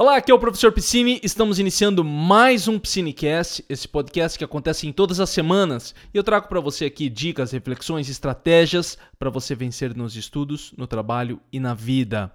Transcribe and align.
Olá, 0.00 0.16
aqui 0.16 0.32
é 0.32 0.34
o 0.34 0.38
professor 0.38 0.72
Piscine. 0.72 1.20
Estamos 1.22 1.58
iniciando 1.58 2.02
mais 2.02 2.66
um 2.66 2.78
Piscinecast, 2.78 3.62
esse 3.68 3.86
podcast 3.86 4.38
que 4.38 4.42
acontece 4.42 4.88
em 4.88 4.92
todas 4.94 5.20
as 5.20 5.28
semanas. 5.28 5.94
E 6.14 6.16
eu 6.16 6.24
trago 6.24 6.48
para 6.48 6.58
você 6.58 6.86
aqui 6.86 7.10
dicas, 7.10 7.50
reflexões, 7.50 8.08
estratégias 8.08 8.96
para 9.18 9.28
você 9.28 9.54
vencer 9.54 9.94
nos 9.94 10.16
estudos, 10.16 10.72
no 10.74 10.86
trabalho 10.86 11.38
e 11.52 11.60
na 11.60 11.74
vida. 11.74 12.34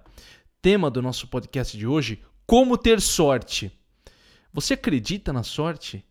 Tema 0.62 0.88
do 0.88 1.02
nosso 1.02 1.26
podcast 1.26 1.76
de 1.76 1.88
hoje: 1.88 2.22
como 2.46 2.78
ter 2.78 3.00
sorte. 3.00 3.72
Você 4.52 4.74
acredita 4.74 5.32
na 5.32 5.42
sorte? 5.42 6.04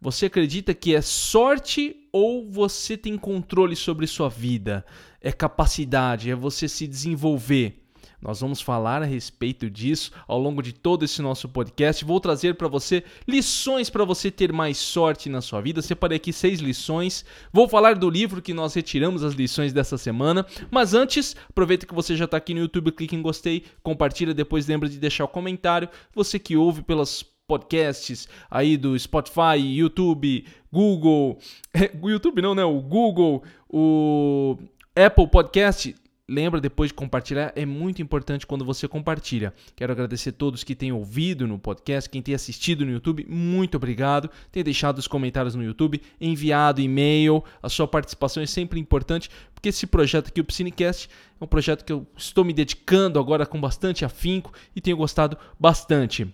Você 0.00 0.24
acredita 0.24 0.72
que 0.72 0.94
é 0.94 1.02
sorte 1.02 2.08
ou 2.10 2.50
você 2.50 2.96
tem 2.96 3.18
controle 3.18 3.76
sobre 3.76 4.06
sua 4.06 4.30
vida? 4.30 4.82
É 5.20 5.30
capacidade, 5.30 6.30
é 6.30 6.34
você 6.34 6.66
se 6.66 6.86
desenvolver. 6.88 7.81
Nós 8.22 8.40
vamos 8.40 8.60
falar 8.60 9.02
a 9.02 9.04
respeito 9.04 9.68
disso 9.68 10.12
ao 10.28 10.38
longo 10.38 10.62
de 10.62 10.72
todo 10.72 11.04
esse 11.04 11.20
nosso 11.20 11.48
podcast. 11.48 12.04
Vou 12.04 12.20
trazer 12.20 12.54
para 12.54 12.68
você 12.68 13.02
lições 13.26 13.90
para 13.90 14.04
você 14.04 14.30
ter 14.30 14.52
mais 14.52 14.78
sorte 14.78 15.28
na 15.28 15.40
sua 15.40 15.60
vida. 15.60 15.82
Separei 15.82 16.16
aqui 16.16 16.32
seis 16.32 16.60
lições. 16.60 17.24
Vou 17.52 17.68
falar 17.68 17.96
do 17.96 18.08
livro 18.08 18.40
que 18.40 18.54
nós 18.54 18.74
retiramos 18.74 19.24
as 19.24 19.34
lições 19.34 19.72
dessa 19.72 19.98
semana. 19.98 20.46
Mas 20.70 20.94
antes, 20.94 21.34
aproveita 21.50 21.84
que 21.84 21.94
você 21.94 22.16
já 22.16 22.26
está 22.26 22.36
aqui 22.36 22.54
no 22.54 22.60
YouTube, 22.60 22.92
clique 22.92 23.16
em 23.16 23.22
gostei, 23.22 23.64
compartilha, 23.82 24.32
depois 24.32 24.68
lembra 24.68 24.88
de 24.88 24.98
deixar 24.98 25.24
o 25.24 25.28
comentário. 25.28 25.88
Você 26.14 26.38
que 26.38 26.56
ouve 26.56 26.82
pelas 26.82 27.24
podcasts 27.44 28.28
aí 28.48 28.76
do 28.76 28.96
Spotify, 28.96 29.58
YouTube, 29.58 30.46
Google, 30.72 31.38
YouTube 32.02 32.40
não, 32.40 32.54
né? 32.54 32.64
O 32.64 32.80
Google, 32.80 33.42
o 33.68 34.56
Apple 34.94 35.26
Podcast, 35.26 35.94
Lembra 36.32 36.62
depois 36.62 36.88
de 36.88 36.94
compartilhar, 36.94 37.52
é 37.54 37.66
muito 37.66 38.00
importante 38.00 38.46
quando 38.46 38.64
você 38.64 38.88
compartilha. 38.88 39.52
Quero 39.76 39.92
agradecer 39.92 40.30
a 40.30 40.32
todos 40.32 40.64
que 40.64 40.74
têm 40.74 40.90
ouvido 40.90 41.46
no 41.46 41.58
podcast, 41.58 42.08
quem 42.08 42.22
tem 42.22 42.34
assistido 42.34 42.86
no 42.86 42.90
YouTube, 42.90 43.26
muito 43.28 43.76
obrigado. 43.76 44.30
Tem 44.50 44.64
deixado 44.64 44.96
os 44.96 45.06
comentários 45.06 45.54
no 45.54 45.62
YouTube, 45.62 46.00
enviado 46.18 46.80
e-mail, 46.80 47.44
a 47.62 47.68
sua 47.68 47.86
participação 47.86 48.42
é 48.42 48.46
sempre 48.46 48.80
importante, 48.80 49.28
porque 49.52 49.68
esse 49.68 49.86
projeto 49.86 50.28
aqui, 50.28 50.40
o 50.40 50.44
Piscinecast, 50.44 51.10
é 51.38 51.44
um 51.44 51.46
projeto 51.46 51.84
que 51.84 51.92
eu 51.92 52.06
estou 52.16 52.46
me 52.46 52.54
dedicando 52.54 53.18
agora 53.18 53.44
com 53.44 53.60
bastante 53.60 54.02
afinco 54.02 54.54
e 54.74 54.80
tenho 54.80 54.96
gostado 54.96 55.36
bastante. 55.60 56.26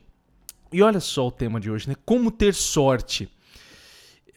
E 0.72 0.80
olha 0.80 1.00
só 1.00 1.26
o 1.26 1.32
tema 1.32 1.58
de 1.58 1.72
hoje, 1.72 1.88
né? 1.88 1.96
Como 2.04 2.30
ter 2.30 2.54
sorte 2.54 3.28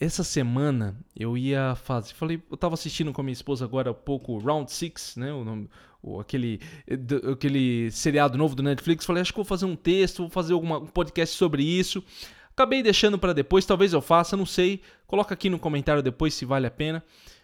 essa 0.02 0.24
semana 0.24 0.98
eu 1.16 1.38
ia 1.38 1.76
fazer. 1.76 2.16
Falei, 2.16 2.42
eu 2.50 2.58
tava 2.58 2.74
assistindo 2.74 3.14
com 3.14 3.22
a 3.22 3.24
minha 3.24 3.34
esposa 3.34 3.64
agora 3.64 3.92
há 3.92 3.94
pouco 3.94 4.40
Round 4.40 4.72
Six, 4.72 5.16
né? 5.16 5.32
O 5.32 5.46
nome, 5.46 5.70
o, 6.02 6.20
aquele, 6.20 6.60
do, 7.00 7.34
aquele 7.34 7.92
seriado 7.92 8.36
novo 8.36 8.56
do 8.56 8.64
Netflix. 8.64 9.06
Falei, 9.06 9.22
acho 9.22 9.32
que 9.32 9.38
vou 9.38 9.46
fazer 9.46 9.66
um 9.66 9.76
texto, 9.76 10.24
vou 10.24 10.30
fazer 10.32 10.54
alguma, 10.54 10.80
um 10.80 10.88
podcast 10.88 11.38
sobre 11.38 11.64
isso. 11.64 12.04
Acabei 12.50 12.82
deixando 12.82 13.20
para 13.20 13.32
depois, 13.32 13.64
talvez 13.64 13.94
eu 13.94 14.02
faça, 14.02 14.36
não 14.36 14.46
sei. 14.46 14.82
Coloca 15.06 15.36
aqui 15.36 15.52
no 15.52 15.60
comentário 15.60 16.02
depois 16.02 16.34
se 16.34 16.46
vale 16.46 16.66
a 16.66 16.72
pena. 16.72 17.04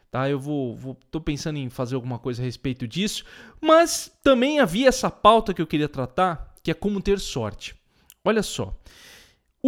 Tá, 0.09 0.27
eu 0.27 0.39
vou, 0.39 0.75
vou 0.75 0.97
tô 1.11 1.21
pensando 1.21 1.57
em 1.59 1.69
fazer 1.69 1.93
alguma 1.93 2.17
coisa 2.17 2.41
a 2.41 2.45
respeito 2.45 2.87
disso, 2.87 3.25
mas 3.61 4.11
também 4.23 4.59
havia 4.59 4.87
essa 4.87 5.11
pauta 5.11 5.53
que 5.53 5.61
eu 5.61 5.67
queria 5.67 5.89
tratar, 5.89 6.55
que 6.63 6.71
é 6.71 6.73
como 6.73 7.01
ter 7.01 7.19
sorte. 7.19 7.75
Olha 8.23 8.41
só, 8.41 8.73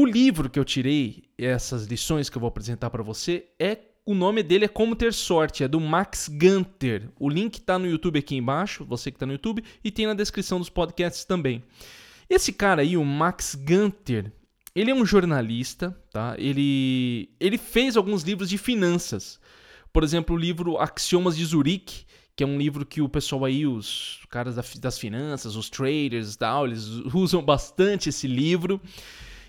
o 0.02 0.06
livro 0.06 0.50
que 0.50 0.58
eu 0.58 0.64
tirei, 0.64 1.26
essas 1.38 1.86
lições 1.86 2.30
que 2.30 2.38
eu 2.38 2.40
vou 2.40 2.48
apresentar 2.48 2.90
para 2.90 3.04
você, 3.04 3.48
é 3.60 3.80
o 4.06 4.14
nome 4.14 4.42
dele 4.42 4.64
é 4.64 4.68
Como 4.70 4.96
Ter 4.96 5.14
Sorte, 5.14 5.62
é 5.62 5.68
do 5.68 5.78
Max 5.78 6.30
Gunter. 6.30 7.10
O 7.20 7.30
link 7.30 7.56
está 7.56 7.78
no 7.78 7.86
YouTube 7.86 8.18
aqui 8.18 8.38
embaixo, 8.38 8.86
você 8.86 9.12
que 9.12 9.18
está 9.18 9.26
no 9.26 9.34
YouTube, 9.34 9.62
e 9.84 9.92
tem 9.92 10.08
na 10.08 10.14
descrição 10.14 10.58
dos 10.58 10.70
podcasts 10.70 11.26
também. 11.26 11.62
Esse 12.30 12.54
cara 12.54 12.82
aí, 12.82 12.96
o 12.96 13.04
Max 13.04 13.56
Gunter, 13.56 14.32
ele 14.74 14.90
é 14.90 14.96
um 14.96 15.06
jornalista, 15.06 15.94
tá? 16.14 16.34
Ele, 16.38 17.30
ele 17.38 17.58
fez 17.58 17.98
alguns 17.98 18.24
livros 18.24 18.48
de 18.48 18.58
finanças. 18.58 19.38
Por 19.92 20.02
exemplo, 20.02 20.34
o 20.34 20.40
livro 20.40 20.78
Axiomas 20.78 21.36
de 21.36 21.44
Zurique, 21.44 22.06
que 22.38 22.44
é 22.46 22.48
um 22.48 22.58
livro 22.58 22.86
que 22.86 23.02
o 23.02 23.10
pessoal 23.10 23.44
aí, 23.44 23.68
os 23.68 24.22
caras 24.30 24.56
das 24.80 24.98
finanças, 24.98 25.58
os 25.58 25.70
traders 25.70 26.38
tal, 26.38 26.66
eles 26.66 26.86
usam 27.14 27.44
bastante 27.44 28.08
esse 28.08 28.28
livro. 28.28 28.80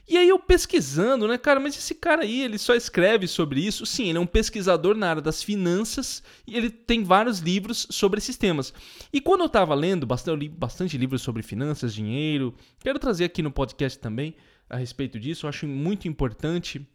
E 0.09 0.17
aí 0.17 0.29
eu 0.29 0.39
pesquisando, 0.39 1.29
né, 1.29 1.39
cara, 1.39 1.61
mas 1.61 1.77
esse 1.77 1.95
cara 1.95 2.23
aí, 2.23 2.43
ele 2.43 2.59
só 2.59 2.75
escreve 2.75 3.29
sobre 3.29 3.65
isso. 3.65 3.87
Sim, 3.87 4.09
ele 4.09 4.19
é 4.19 4.21
um 4.21 4.27
pesquisador 4.27 4.97
na 4.97 5.09
área 5.09 5.23
das 5.23 5.43
finanças 5.43 6.23
e 6.47 6.57
ele 6.57 6.69
tem 6.69 7.05
vários 7.05 7.39
livros 7.39 7.87
sobre 7.91 8.19
esses 8.19 8.37
temas. 8.37 8.75
E 9.13 9.21
quando 9.21 9.43
eu 9.43 9.49
tava 9.49 9.75
lendo, 9.75 10.07
bastante, 10.07 10.31
eu 10.31 10.37
li 10.37 10.49
bastante 10.49 10.99
livros 10.99 11.23
sobre 11.23 11.43
finanças, 11.43 11.95
dinheiro, 11.95 12.55
quero 12.81 12.99
trazer 12.99 13.25
aqui 13.25 13.43
no 13.43 13.53
podcast 13.53 13.99
também 13.99 14.35
a 14.69 14.77
respeito 14.77 15.19
disso. 15.19 15.47
Eu 15.47 15.49
acho 15.49 15.67
muito 15.67 16.09
importante. 16.09 16.87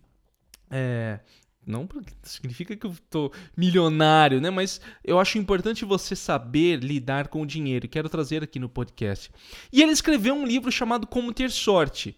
É, 0.69 1.19
não 1.65 1.89
significa 2.21 2.75
que 2.75 2.85
eu 2.85 2.95
tô 3.09 3.31
milionário, 3.57 4.39
né? 4.39 4.49
Mas 4.49 4.79
eu 5.03 5.19
acho 5.19 5.37
importante 5.37 5.83
você 5.83 6.15
saber 6.15 6.77
lidar 6.77 7.27
com 7.27 7.41
o 7.41 7.45
dinheiro. 7.45 7.87
Quero 7.87 8.07
trazer 8.07 8.43
aqui 8.43 8.59
no 8.59 8.69
podcast. 8.69 9.31
E 9.73 9.81
ele 9.81 9.91
escreveu 9.91 10.35
um 10.35 10.45
livro 10.45 10.71
chamado 10.71 11.07
Como 11.07 11.33
Ter 11.33 11.49
Sorte. 11.49 12.15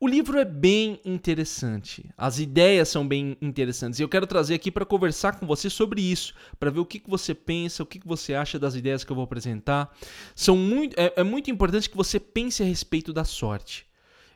O 0.00 0.06
livro 0.06 0.38
é 0.38 0.44
bem 0.44 1.00
interessante, 1.04 2.08
as 2.16 2.38
ideias 2.38 2.88
são 2.88 3.06
bem 3.06 3.36
interessantes 3.42 3.98
e 3.98 4.02
eu 4.04 4.08
quero 4.08 4.28
trazer 4.28 4.54
aqui 4.54 4.70
para 4.70 4.86
conversar 4.86 5.40
com 5.40 5.44
você 5.44 5.68
sobre 5.68 6.00
isso, 6.00 6.34
para 6.56 6.70
ver 6.70 6.78
o 6.78 6.86
que, 6.86 7.00
que 7.00 7.10
você 7.10 7.34
pensa, 7.34 7.82
o 7.82 7.86
que, 7.86 7.98
que 7.98 8.06
você 8.06 8.32
acha 8.32 8.60
das 8.60 8.76
ideias 8.76 9.02
que 9.02 9.10
eu 9.10 9.16
vou 9.16 9.24
apresentar. 9.24 9.92
São 10.36 10.56
muito, 10.56 10.94
é, 10.96 11.14
é 11.16 11.24
muito 11.24 11.50
importante 11.50 11.90
que 11.90 11.96
você 11.96 12.20
pense 12.20 12.62
a 12.62 12.66
respeito 12.66 13.12
da 13.12 13.24
sorte. 13.24 13.88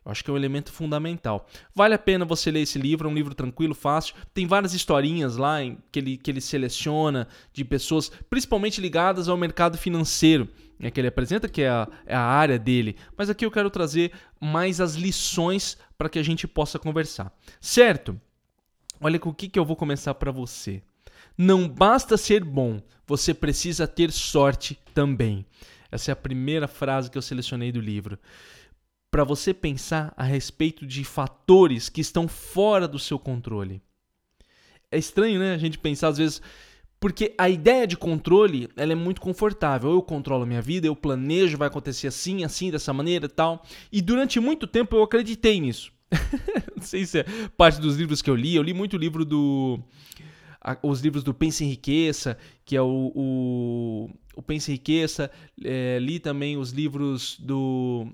Eu 0.05 0.11
acho 0.11 0.25
que 0.25 0.31
é 0.31 0.33
um 0.33 0.37
elemento 0.37 0.73
fundamental. 0.73 1.49
Vale 1.73 1.95
a 1.95 1.99
pena 1.99 2.25
você 2.25 2.51
ler 2.51 2.63
esse 2.63 2.77
livro, 2.77 3.09
é 3.09 3.13
um 3.13 3.15
livro 3.15 3.33
tranquilo, 3.33 3.73
fácil. 3.73 4.17
Tem 4.35 4.49
várias 4.49 4.75
historinhas 4.75 5.37
lá 5.37 5.63
em, 5.63 5.79
que, 5.93 6.01
ele, 6.01 6.17
que 6.17 6.29
ele 6.29 6.41
seleciona 6.41 7.29
de 7.53 7.65
pessoas, 7.65 8.11
principalmente 8.29 8.81
ligadas 8.81 9.29
ao 9.29 9.37
mercado 9.37 9.79
financeiro, 9.79 10.49
né, 10.83 10.91
que 10.91 11.01
ele 11.01 11.09
apresenta, 11.09 11.49
que 11.49 11.63
é 11.63 11.69
a, 11.69 11.89
é 12.05 12.15
a 12.15 12.21
área 12.21 12.59
dele. 12.59 12.97
Mas 13.17 13.31
aqui 13.31 13.47
eu 13.47 13.51
quero 13.51 13.71
trazer 13.71 14.13
mais 14.41 14.81
as 14.81 14.97
lições 14.97 15.79
para 15.97 16.09
que 16.09 16.19
a 16.19 16.23
gente 16.23 16.49
possa 16.49 16.79
conversar. 16.79 17.33
Certo? 17.61 18.21
Olha 19.01 19.19
com 19.19 19.31
o 19.31 19.35
que, 19.35 19.49
que 19.49 19.59
eu 19.59 19.65
vou 19.65 19.77
começar 19.77 20.13
para 20.15 20.33
você. 20.33 20.83
Não 21.39 21.69
basta 21.69 22.17
ser 22.17 22.45
bom, 22.45 22.83
você 23.07 23.33
precisa 23.33 23.87
ter 23.87 24.11
sorte 24.11 24.79
também. 24.93 25.47
Essa 25.91 26.11
é 26.11 26.13
a 26.13 26.17
primeira 26.17 26.67
frase 26.67 27.11
que 27.11 27.17
eu 27.17 27.23
selecionei 27.23 27.71
do 27.71 27.81
livro 27.81 28.19
para 29.11 29.25
você 29.25 29.53
pensar 29.53 30.13
a 30.17 30.25
respeito 30.25 30.87
de 30.87 31.05
fatores 31.05 31.91
que 31.91 32.01
estão 32.01 32.27
fora 32.27 32.89
do 32.89 32.99
seu 32.99 33.19
controle. 33.19 33.83
É 34.91 34.99
estranho, 34.99 35.39
né? 35.39 35.55
A 35.55 35.59
gente 35.59 35.79
pensar 35.79 36.09
às 36.09 36.19
vezes 36.19 36.41
porque 37.03 37.35
a 37.37 37.51
ideia 37.51 37.85
de 37.85 37.97
controle, 37.97 38.69
ela 38.77 38.93
é 38.93 38.95
muito 38.95 39.21
confortável. 39.21 39.91
Eu 39.91 40.01
controlo 40.01 40.45
a 40.45 40.47
minha 40.47 40.63
vida, 40.63 40.87
eu 40.87 40.95
planejo, 40.95 41.59
vai 41.59 41.67
acontecer 41.67 42.07
assim, 42.07 42.45
assim, 42.45 42.71
dessa 42.71 42.93
maneira 42.93 43.29
tal. 43.29 43.67
E 43.91 44.01
durante 44.01 44.39
muito 44.39 44.69
tempo 44.69 44.95
eu 44.95 45.03
acreditei 45.03 45.59
nisso. 45.59 45.93
Não 46.77 46.81
sei 46.85 47.05
se 47.05 47.19
é 47.19 47.25
parte 47.57 47.81
dos 47.81 47.97
livros 47.97 48.23
que 48.23 48.31
eu 48.31 48.37
li. 48.37 48.55
Eu 48.55 48.63
li 48.63 48.73
muito 48.73 48.97
livro 48.97 49.25
do. 49.25 49.81
Os 50.81 51.01
livros 51.01 51.25
do 51.25 51.35
Pense 51.35 51.65
Enriqueça, 51.65 52.39
que 52.65 52.77
é 52.77 52.81
o, 52.81 53.11
o, 53.17 54.11
o 54.37 54.41
Pense 54.41 54.71
Enriqueça. 54.71 55.29
É, 55.65 55.99
li 55.99 56.21
também 56.21 56.57
os 56.57 56.71
livros 56.71 57.37
do 57.41 58.07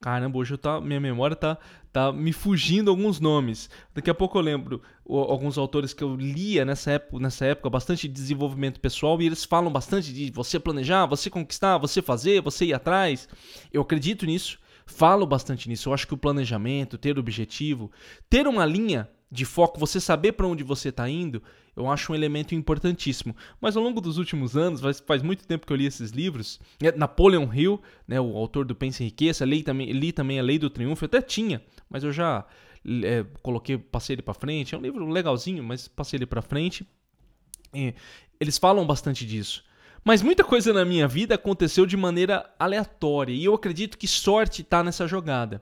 Caramba, 0.00 0.38
hoje 0.38 0.54
eu 0.54 0.58
tá, 0.58 0.80
minha 0.80 1.00
memória 1.00 1.34
tá, 1.34 1.58
tá 1.90 2.12
me 2.12 2.32
fugindo 2.32 2.90
alguns 2.90 3.18
nomes. 3.18 3.70
Daqui 3.94 4.10
a 4.10 4.14
pouco 4.14 4.36
eu 4.36 4.42
lembro 4.42 4.82
o, 5.04 5.18
alguns 5.18 5.56
autores 5.56 5.94
que 5.94 6.04
eu 6.04 6.14
lia 6.14 6.64
nessa 6.64 6.92
época, 6.92 7.18
nessa 7.18 7.46
época, 7.46 7.70
bastante 7.70 8.06
de 8.06 8.14
desenvolvimento 8.14 8.78
pessoal, 8.78 9.20
e 9.20 9.26
eles 9.26 9.44
falam 9.44 9.72
bastante 9.72 10.12
de 10.12 10.30
você 10.30 10.60
planejar, 10.60 11.06
você 11.06 11.30
conquistar, 11.30 11.78
você 11.78 12.02
fazer, 12.02 12.42
você 12.42 12.66
ir 12.66 12.74
atrás. 12.74 13.28
Eu 13.72 13.82
acredito 13.82 14.26
nisso, 14.26 14.58
falo 14.84 15.26
bastante 15.26 15.68
nisso. 15.68 15.88
Eu 15.88 15.94
acho 15.94 16.06
que 16.06 16.14
o 16.14 16.18
planejamento, 16.18 16.98
ter 16.98 17.18
objetivo, 17.18 17.90
ter 18.28 18.46
uma 18.46 18.66
linha 18.66 19.08
de 19.30 19.44
foco, 19.44 19.78
você 19.78 20.00
saber 20.00 20.32
para 20.32 20.46
onde 20.46 20.62
você 20.62 20.90
está 20.90 21.08
indo, 21.08 21.42
eu 21.74 21.88
acho 21.90 22.12
um 22.12 22.14
elemento 22.14 22.54
importantíssimo. 22.54 23.34
Mas 23.60 23.76
ao 23.76 23.82
longo 23.82 24.00
dos 24.00 24.18
últimos 24.18 24.56
anos, 24.56 24.80
faz, 24.80 25.00
faz 25.00 25.22
muito 25.22 25.46
tempo 25.46 25.66
que 25.66 25.72
eu 25.72 25.76
li 25.76 25.86
esses 25.86 26.10
livros, 26.10 26.60
é, 26.80 26.92
Napoleon 26.92 27.52
Hill, 27.52 27.80
né, 28.06 28.20
o 28.20 28.36
autor 28.36 28.64
do 28.64 28.74
Pense 28.74 29.02
em 29.02 29.06
Riqueza, 29.06 29.44
li 29.44 29.62
também, 29.62 29.90
li 29.90 30.12
também 30.12 30.38
A 30.38 30.42
Lei 30.42 30.58
do 30.58 30.70
Triunfo, 30.70 31.04
eu 31.04 31.06
até 31.06 31.20
tinha, 31.20 31.62
mas 31.90 32.04
eu 32.04 32.12
já 32.12 32.46
é, 33.04 33.24
coloquei, 33.42 33.76
passei 33.76 34.14
ele 34.14 34.22
para 34.22 34.34
frente. 34.34 34.74
É 34.74 34.78
um 34.78 34.82
livro 34.82 35.06
legalzinho, 35.06 35.62
mas 35.62 35.88
passei 35.88 36.18
ele 36.18 36.26
para 36.26 36.40
frente. 36.40 36.86
Eles 38.40 38.56
falam 38.56 38.86
bastante 38.86 39.26
disso. 39.26 39.64
Mas 40.04 40.22
muita 40.22 40.44
coisa 40.44 40.72
na 40.72 40.84
minha 40.84 41.08
vida 41.08 41.34
aconteceu 41.34 41.84
de 41.84 41.96
maneira 41.96 42.48
aleatória 42.58 43.32
e 43.32 43.44
eu 43.44 43.52
acredito 43.52 43.98
que 43.98 44.06
sorte 44.06 44.62
está 44.62 44.82
nessa 44.82 45.06
jogada. 45.06 45.60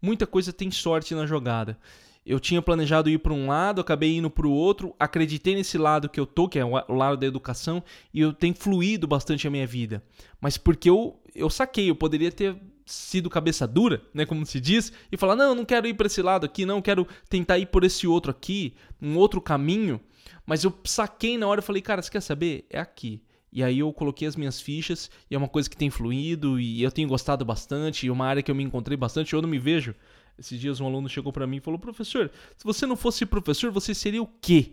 Muita 0.00 0.26
coisa 0.26 0.52
tem 0.52 0.70
sorte 0.70 1.14
na 1.14 1.26
jogada 1.26 1.76
eu 2.24 2.40
tinha 2.40 2.62
planejado 2.62 3.10
ir 3.10 3.18
para 3.18 3.32
um 3.32 3.48
lado, 3.48 3.80
acabei 3.80 4.16
indo 4.16 4.30
para 4.30 4.46
o 4.46 4.52
outro, 4.52 4.94
acreditei 4.98 5.54
nesse 5.54 5.76
lado 5.76 6.08
que 6.08 6.18
eu 6.18 6.26
tô, 6.26 6.48
que 6.48 6.58
é 6.58 6.64
o 6.64 6.94
lado 6.94 7.16
da 7.18 7.26
educação, 7.26 7.82
e 8.12 8.20
eu 8.20 8.32
tenho 8.32 8.54
fluído 8.54 9.06
bastante 9.06 9.46
a 9.46 9.50
minha 9.50 9.66
vida. 9.66 10.02
Mas 10.40 10.56
porque 10.56 10.88
eu, 10.88 11.20
eu 11.34 11.50
saquei, 11.50 11.90
eu 11.90 11.94
poderia 11.94 12.32
ter 12.32 12.56
sido 12.86 13.30
cabeça 13.30 13.66
dura, 13.66 14.02
né, 14.12 14.26
como 14.26 14.44
se 14.46 14.60
diz, 14.60 14.92
e 15.10 15.16
falar: 15.16 15.36
"Não, 15.36 15.54
não 15.54 15.64
quero 15.64 15.86
ir 15.86 15.94
para 15.94 16.06
esse 16.06 16.22
lado 16.22 16.44
aqui, 16.46 16.64
não, 16.64 16.80
quero 16.80 17.06
tentar 17.28 17.58
ir 17.58 17.66
por 17.66 17.84
esse 17.84 18.06
outro 18.06 18.30
aqui, 18.30 18.74
um 19.00 19.16
outro 19.16 19.40
caminho". 19.40 20.00
Mas 20.46 20.64
eu 20.64 20.72
saquei 20.84 21.36
na 21.36 21.46
hora 21.46 21.60
e 21.60 21.64
falei: 21.64 21.82
"Cara, 21.82 22.02
você 22.02 22.10
quer 22.10 22.20
saber? 22.20 22.66
É 22.70 22.78
aqui". 22.78 23.22
E 23.52 23.62
aí 23.62 23.78
eu 23.78 23.92
coloquei 23.92 24.26
as 24.26 24.34
minhas 24.34 24.60
fichas, 24.60 25.08
e 25.30 25.34
é 25.34 25.38
uma 25.38 25.48
coisa 25.48 25.70
que 25.70 25.76
tem 25.76 25.88
fluído 25.88 26.58
e 26.58 26.82
eu 26.82 26.90
tenho 26.90 27.08
gostado 27.08 27.44
bastante, 27.44 28.06
e 28.06 28.10
uma 28.10 28.26
área 28.26 28.42
que 28.42 28.50
eu 28.50 28.54
me 28.54 28.64
encontrei 28.64 28.96
bastante, 28.96 29.32
eu 29.32 29.40
não 29.40 29.48
me 29.48 29.60
vejo. 29.60 29.94
Esses 30.38 30.58
dias 30.58 30.80
um 30.80 30.86
aluno 30.86 31.08
chegou 31.08 31.32
para 31.32 31.46
mim 31.46 31.58
e 31.58 31.60
falou: 31.60 31.78
"Professor, 31.78 32.30
se 32.56 32.64
você 32.64 32.86
não 32.86 32.96
fosse 32.96 33.24
professor, 33.24 33.70
você 33.70 33.94
seria 33.94 34.22
o 34.22 34.26
quê?" 34.26 34.72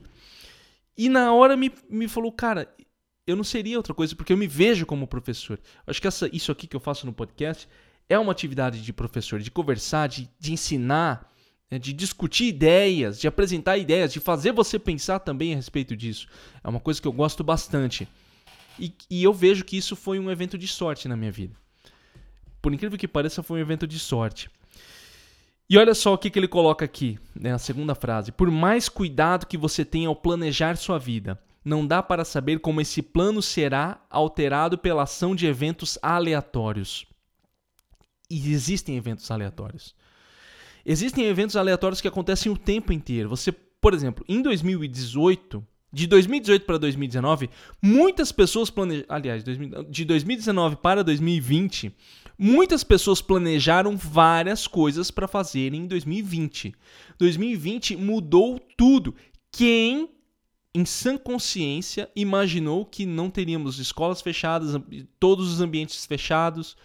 E 0.97 1.09
na 1.09 1.33
hora 1.33 1.55
me, 1.55 1.71
me 1.89 2.07
falou: 2.07 2.31
"Cara, 2.31 2.73
eu 3.25 3.35
não 3.35 3.43
seria 3.43 3.77
outra 3.77 3.93
coisa, 3.93 4.15
porque 4.15 4.33
eu 4.33 4.37
me 4.37 4.47
vejo 4.47 4.85
como 4.85 5.07
professor. 5.07 5.59
Acho 5.85 6.01
que 6.01 6.07
essa, 6.07 6.29
isso 6.35 6.51
aqui 6.51 6.67
que 6.67 6.75
eu 6.75 6.79
faço 6.79 7.05
no 7.05 7.13
podcast 7.13 7.67
é 8.09 8.17
uma 8.17 8.31
atividade 8.31 8.81
de 8.81 8.91
professor, 8.91 9.39
de 9.39 9.51
conversar, 9.51 10.07
de, 10.07 10.29
de 10.39 10.51
ensinar, 10.51 11.31
né, 11.69 11.79
de 11.79 11.93
discutir 11.93 12.45
ideias, 12.45 13.19
de 13.19 13.27
apresentar 13.27 13.77
ideias, 13.77 14.11
de 14.11 14.19
fazer 14.19 14.51
você 14.51 14.77
pensar 14.77 15.19
também 15.19 15.53
a 15.53 15.55
respeito 15.55 15.95
disso. 15.95 16.27
É 16.63 16.67
uma 16.67 16.79
coisa 16.79 17.01
que 17.01 17.07
eu 17.07 17.13
gosto 17.13 17.43
bastante. 17.43 18.07
E, 18.77 18.93
e 19.09 19.23
eu 19.23 19.33
vejo 19.33 19.63
que 19.63 19.77
isso 19.77 19.95
foi 19.95 20.19
um 20.19 20.29
evento 20.29 20.57
de 20.57 20.67
sorte 20.67 21.07
na 21.07 21.15
minha 21.15 21.31
vida. 21.31 21.55
Por 22.61 22.73
incrível 22.73 22.97
que 22.97 23.07
pareça, 23.07 23.41
foi 23.41 23.59
um 23.59 23.61
evento 23.61 23.87
de 23.87 23.97
sorte. 23.97 24.49
E 25.71 25.77
olha 25.77 25.95
só 25.95 26.13
o 26.13 26.17
que, 26.17 26.29
que 26.29 26.37
ele 26.37 26.49
coloca 26.49 26.83
aqui, 26.83 27.17
né, 27.33 27.53
a 27.53 27.57
segunda 27.57 27.95
frase. 27.95 28.29
Por 28.29 28.51
mais 28.51 28.89
cuidado 28.89 29.47
que 29.47 29.57
você 29.57 29.85
tenha 29.85 30.09
ao 30.09 30.15
planejar 30.17 30.75
sua 30.75 30.99
vida, 30.99 31.41
não 31.63 31.87
dá 31.87 32.03
para 32.03 32.25
saber 32.25 32.59
como 32.59 32.81
esse 32.81 33.01
plano 33.01 33.41
será 33.41 34.05
alterado 34.09 34.77
pela 34.77 35.03
ação 35.03 35.33
de 35.33 35.47
eventos 35.47 35.97
aleatórios. 36.01 37.05
E 38.29 38.51
existem 38.51 38.97
eventos 38.97 39.31
aleatórios. 39.31 39.95
Existem 40.85 41.23
eventos 41.27 41.55
aleatórios 41.55 42.01
que 42.01 42.07
acontecem 42.09 42.51
o 42.51 42.57
tempo 42.57 42.91
inteiro. 42.91 43.29
Você, 43.29 43.53
por 43.53 43.93
exemplo, 43.93 44.25
em 44.27 44.41
2018, 44.41 45.65
de 45.93 46.05
2018 46.05 46.65
para 46.65 46.79
2019, 46.79 47.49
muitas 47.81 48.33
pessoas 48.33 48.69
planejaram. 48.69 49.07
Aliás, 49.07 49.41
de 49.89 50.03
2019 50.03 50.75
para 50.75 51.01
2020, 51.01 51.95
muitas 52.43 52.83
pessoas 52.83 53.21
planejaram 53.21 53.95
várias 53.95 54.65
coisas 54.65 55.11
para 55.11 55.27
fazer 55.27 55.75
em 55.75 55.85
2020. 55.85 56.73
2020 57.19 57.95
mudou 57.95 58.59
tudo. 58.75 59.13
Quem 59.51 60.09
em 60.73 60.85
sã 60.85 61.17
consciência, 61.17 62.09
imaginou 62.15 62.85
que 62.85 63.05
não 63.05 63.29
teríamos 63.29 63.77
escolas 63.77 64.21
fechadas, 64.21 64.81
todos 65.19 65.51
os 65.51 65.61
ambientes 65.61 66.05
fechados. 66.05 66.77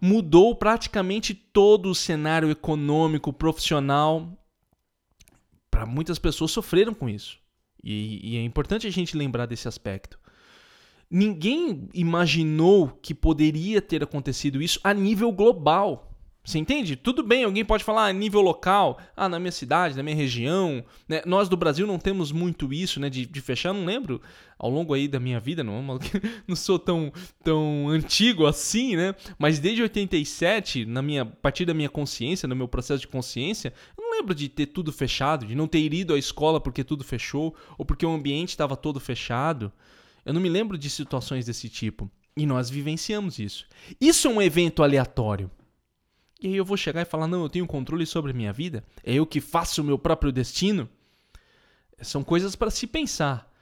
Mudou 0.00 0.56
praticamente 0.56 1.34
todo 1.34 1.90
o 1.90 1.94
cenário 1.94 2.50
econômico, 2.50 3.32
profissional. 3.32 4.36
Para 5.70 5.86
muitas 5.86 6.18
pessoas 6.18 6.50
sofreram 6.50 6.94
com 6.94 7.08
isso. 7.08 7.38
E, 7.84 8.32
e 8.32 8.36
é 8.36 8.42
importante 8.42 8.86
a 8.86 8.90
gente 8.90 9.16
lembrar 9.16 9.46
desse 9.46 9.68
aspecto. 9.68 10.18
Ninguém 11.14 11.90
imaginou 11.92 12.88
que 13.02 13.14
poderia 13.14 13.82
ter 13.82 14.02
acontecido 14.02 14.62
isso 14.62 14.80
a 14.82 14.94
nível 14.94 15.30
global. 15.30 16.10
Você 16.42 16.58
entende? 16.58 16.96
Tudo 16.96 17.22
bem, 17.22 17.44
alguém 17.44 17.62
pode 17.66 17.84
falar 17.84 18.06
a 18.06 18.06
ah, 18.06 18.12
nível 18.14 18.40
local, 18.40 18.98
ah, 19.14 19.28
na 19.28 19.38
minha 19.38 19.52
cidade, 19.52 19.94
na 19.94 20.02
minha 20.02 20.16
região. 20.16 20.82
Né? 21.06 21.20
Nós 21.26 21.50
do 21.50 21.56
Brasil 21.56 21.86
não 21.86 21.98
temos 21.98 22.32
muito 22.32 22.72
isso, 22.72 22.98
né? 22.98 23.10
De, 23.10 23.26
de 23.26 23.40
fechar, 23.42 23.74
não 23.74 23.84
lembro 23.84 24.22
ao 24.58 24.70
longo 24.70 24.94
aí 24.94 25.06
da 25.06 25.20
minha 25.20 25.38
vida, 25.38 25.62
não, 25.62 25.82
não 26.48 26.56
sou 26.56 26.78
tão, 26.78 27.12
tão 27.44 27.90
antigo 27.90 28.46
assim, 28.46 28.96
né? 28.96 29.14
Mas 29.38 29.58
desde 29.58 29.82
87, 29.82 30.86
na 30.86 31.02
minha, 31.02 31.22
a 31.22 31.26
partir 31.26 31.66
da 31.66 31.74
minha 31.74 31.90
consciência, 31.90 32.48
no 32.48 32.56
meu 32.56 32.66
processo 32.66 33.02
de 33.02 33.08
consciência, 33.08 33.70
eu 33.98 34.02
não 34.02 34.12
lembro 34.12 34.34
de 34.34 34.48
ter 34.48 34.64
tudo 34.64 34.90
fechado, 34.90 35.44
de 35.44 35.54
não 35.54 35.68
ter 35.68 35.92
ido 35.92 36.14
à 36.14 36.18
escola 36.18 36.58
porque 36.58 36.82
tudo 36.82 37.04
fechou, 37.04 37.54
ou 37.76 37.84
porque 37.84 38.06
o 38.06 38.10
ambiente 38.10 38.48
estava 38.48 38.78
todo 38.78 38.98
fechado. 38.98 39.70
Eu 40.24 40.32
não 40.32 40.40
me 40.40 40.48
lembro 40.48 40.78
de 40.78 40.88
situações 40.88 41.46
desse 41.46 41.68
tipo. 41.68 42.10
E 42.36 42.46
nós 42.46 42.70
vivenciamos 42.70 43.38
isso. 43.38 43.66
Isso 44.00 44.26
é 44.26 44.30
um 44.30 44.40
evento 44.40 44.82
aleatório. 44.82 45.50
E 46.40 46.48
aí 46.48 46.56
eu 46.56 46.64
vou 46.64 46.76
chegar 46.76 47.02
e 47.02 47.06
falar: 47.06 47.26
não, 47.26 47.42
eu 47.42 47.48
tenho 47.48 47.66
controle 47.66 48.06
sobre 48.06 48.32
a 48.32 48.34
minha 48.34 48.52
vida, 48.52 48.84
é 49.04 49.14
eu 49.14 49.26
que 49.26 49.40
faço 49.40 49.80
o 49.80 49.84
meu 49.84 49.98
próprio 49.98 50.32
destino. 50.32 50.88
São 52.00 52.24
coisas 52.24 52.56
para 52.56 52.70
se 52.70 52.86
pensar. 52.86 53.52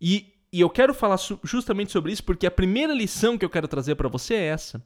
E, 0.00 0.34
e 0.52 0.60
eu 0.60 0.68
quero 0.68 0.92
falar 0.92 1.18
justamente 1.44 1.92
sobre 1.92 2.12
isso 2.12 2.24
porque 2.24 2.46
a 2.46 2.50
primeira 2.50 2.92
lição 2.92 3.38
que 3.38 3.44
eu 3.44 3.50
quero 3.50 3.68
trazer 3.68 3.94
para 3.94 4.08
você 4.08 4.34
é 4.34 4.46
essa. 4.46 4.84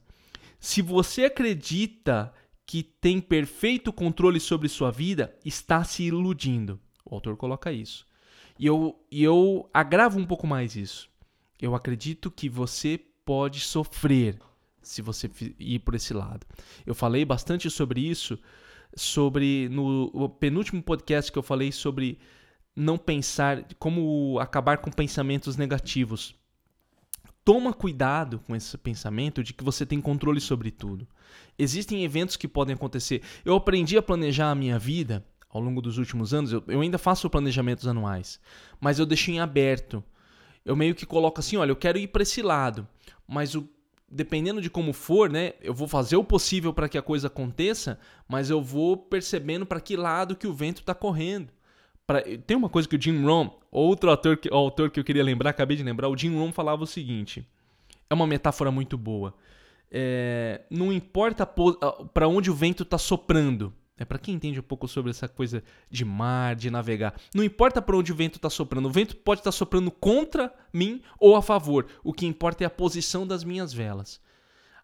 Se 0.59 0.81
você 0.81 1.25
acredita 1.25 2.33
que 2.65 2.81
tem 2.81 3.19
perfeito 3.19 3.91
controle 3.91 4.39
sobre 4.39 4.69
sua 4.69 4.91
vida, 4.91 5.35
está 5.43 5.83
se 5.83 6.03
iludindo. 6.03 6.79
O 7.03 7.15
autor 7.15 7.35
coloca 7.35 7.71
isso. 7.71 8.07
E 8.57 8.65
eu, 8.65 8.99
e 9.11 9.23
eu 9.23 9.69
agravo 9.73 10.19
um 10.19 10.25
pouco 10.25 10.47
mais 10.47 10.75
isso. 10.75 11.09
Eu 11.61 11.75
acredito 11.75 12.31
que 12.31 12.47
você 12.47 12.99
pode 13.25 13.59
sofrer 13.59 14.39
se 14.81 15.01
você 15.01 15.29
ir 15.59 15.79
por 15.79 15.95
esse 15.95 16.13
lado. 16.13 16.45
Eu 16.85 16.93
falei 16.93 17.25
bastante 17.25 17.69
sobre 17.69 18.01
isso, 18.01 18.39
sobre 18.95 19.67
no 19.69 20.29
penúltimo 20.29 20.81
podcast 20.81 21.31
que 21.31 21.37
eu 21.37 21.43
falei 21.43 21.71
sobre 21.71 22.19
não 22.75 22.97
pensar, 22.97 23.65
como 23.79 24.37
acabar 24.39 24.77
com 24.77 24.91
pensamentos 24.91 25.57
negativos. 25.57 26.35
Toma 27.43 27.73
cuidado 27.73 28.39
com 28.39 28.55
esse 28.55 28.77
pensamento 28.77 29.43
de 29.43 29.53
que 29.53 29.63
você 29.63 29.85
tem 29.85 30.01
controle 30.01 30.41
sobre 30.41 30.71
tudo. 30.71 31.07
Existem 31.57 32.03
eventos 32.03 32.35
que 32.35 32.47
podem 32.47 32.75
acontecer. 32.75 33.21
Eu 33.43 33.55
aprendi 33.55 33.97
a 33.97 34.01
planejar 34.01 34.51
a 34.51 34.55
minha 34.55 34.79
vida 34.79 35.25
ao 35.55 35.61
longo 35.61 35.81
dos 35.81 35.97
últimos 35.97 36.33
anos. 36.33 36.51
Eu, 36.51 36.61
eu 36.67 36.81
ainda 36.81 36.97
faço 36.97 37.29
planejamentos 37.29 37.87
anuais, 37.87 38.41
mas 38.79 38.99
eu 38.99 39.05
deixo 39.05 39.31
em 39.31 39.39
aberto. 39.39 40.03
Eu 40.65 40.75
meio 40.75 40.93
que 40.93 41.05
coloco 41.05 41.39
assim: 41.39 41.55
olha, 41.55 41.71
eu 41.71 41.75
quero 41.77 41.97
ir 41.97 42.07
para 42.07 42.23
esse 42.23 42.41
lado, 42.41 42.85
mas 43.25 43.55
o 43.55 43.67
dependendo 44.07 44.61
de 44.61 44.69
como 44.69 44.93
for, 44.93 45.29
né, 45.29 45.53
eu 45.61 45.73
vou 45.73 45.87
fazer 45.87 46.15
o 46.15 46.23
possível 46.23 46.71
para 46.71 46.87
que 46.87 46.97
a 46.97 47.01
coisa 47.01 47.27
aconteça, 47.27 47.99
mas 48.27 48.49
eu 48.49 48.61
vou 48.61 48.95
percebendo 48.95 49.65
para 49.65 49.81
que 49.81 49.95
lado 49.95 50.35
que 50.35 50.45
o 50.45 50.53
vento 50.53 50.81
está 50.81 50.93
correndo. 50.93 51.51
Pra, 52.05 52.21
tem 52.21 52.55
uma 52.55 52.69
coisa 52.69 52.87
que 52.87 52.95
o 52.95 53.01
Jim 53.01 53.23
Rohn, 53.23 53.49
outro 53.71 54.11
autor 54.11 54.37
que, 54.37 54.47
autor 54.53 54.91
que 54.91 54.99
eu 54.99 55.03
queria 55.03 55.23
lembrar, 55.23 55.49
acabei 55.49 55.75
de 55.75 55.83
lembrar, 55.83 56.07
o 56.07 56.17
Jim 56.17 56.35
Rohn 56.35 56.51
falava 56.51 56.83
o 56.83 56.87
seguinte: 56.87 57.47
é 58.09 58.13
uma 58.13 58.27
metáfora 58.27 58.71
muito 58.71 58.97
boa. 58.97 59.33
É, 59.89 60.61
não 60.69 60.93
importa 60.93 61.45
para 62.13 62.27
onde 62.27 62.51
o 62.51 62.53
vento 62.53 62.83
está 62.83 62.97
soprando, 62.97 63.73
é 63.97 64.03
para 64.03 64.19
quem 64.19 64.35
entende 64.35 64.59
um 64.59 64.63
pouco 64.63 64.87
sobre 64.87 65.11
essa 65.11 65.27
coisa 65.27 65.63
de 65.89 66.03
mar, 66.03 66.55
de 66.55 66.69
navegar. 66.69 67.15
Não 67.33 67.43
importa 67.43 67.81
para 67.81 67.95
onde 67.95 68.11
o 68.11 68.15
vento 68.15 68.35
está 68.35 68.49
soprando. 68.49 68.87
O 68.87 68.91
vento 68.91 69.15
pode 69.15 69.39
estar 69.39 69.51
tá 69.51 69.57
soprando 69.57 69.89
contra 69.89 70.53
mim 70.73 71.01
ou 71.17 71.35
a 71.35 71.41
favor. 71.41 71.87
O 72.03 72.11
que 72.11 72.25
importa 72.25 72.63
é 72.63 72.67
a 72.67 72.69
posição 72.69 73.25
das 73.25 73.43
minhas 73.43 73.71
velas. 73.71 74.19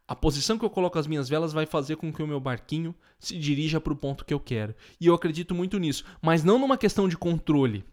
A 0.08 0.16
posição 0.16 0.58
que 0.58 0.64
eu 0.64 0.70
coloco 0.70 0.98
as 0.98 1.08
minhas 1.08 1.28
velas 1.28 1.52
vai 1.52 1.66
fazer 1.66 1.98
com 1.98 2.12
que 2.12 2.24
o 2.24 2.28
meu 2.28 2.40
barquinho 2.40 2.96
se 3.20 3.38
dirija 3.38 3.82
para 3.82 3.94
o 3.94 3.98
ponto 3.98 4.26
que 4.26 4.34
eu 4.34 4.40
quero. 4.40 4.74
E 5.00 5.08
eu 5.08 5.14
acredito 5.14 5.54
muito 5.54 5.78
nisso. 5.78 6.06
Mas 6.22 6.44
não 6.44 6.58
numa 6.58 6.78
questão 6.78 7.08
de 7.08 7.18
controle. 7.18 7.84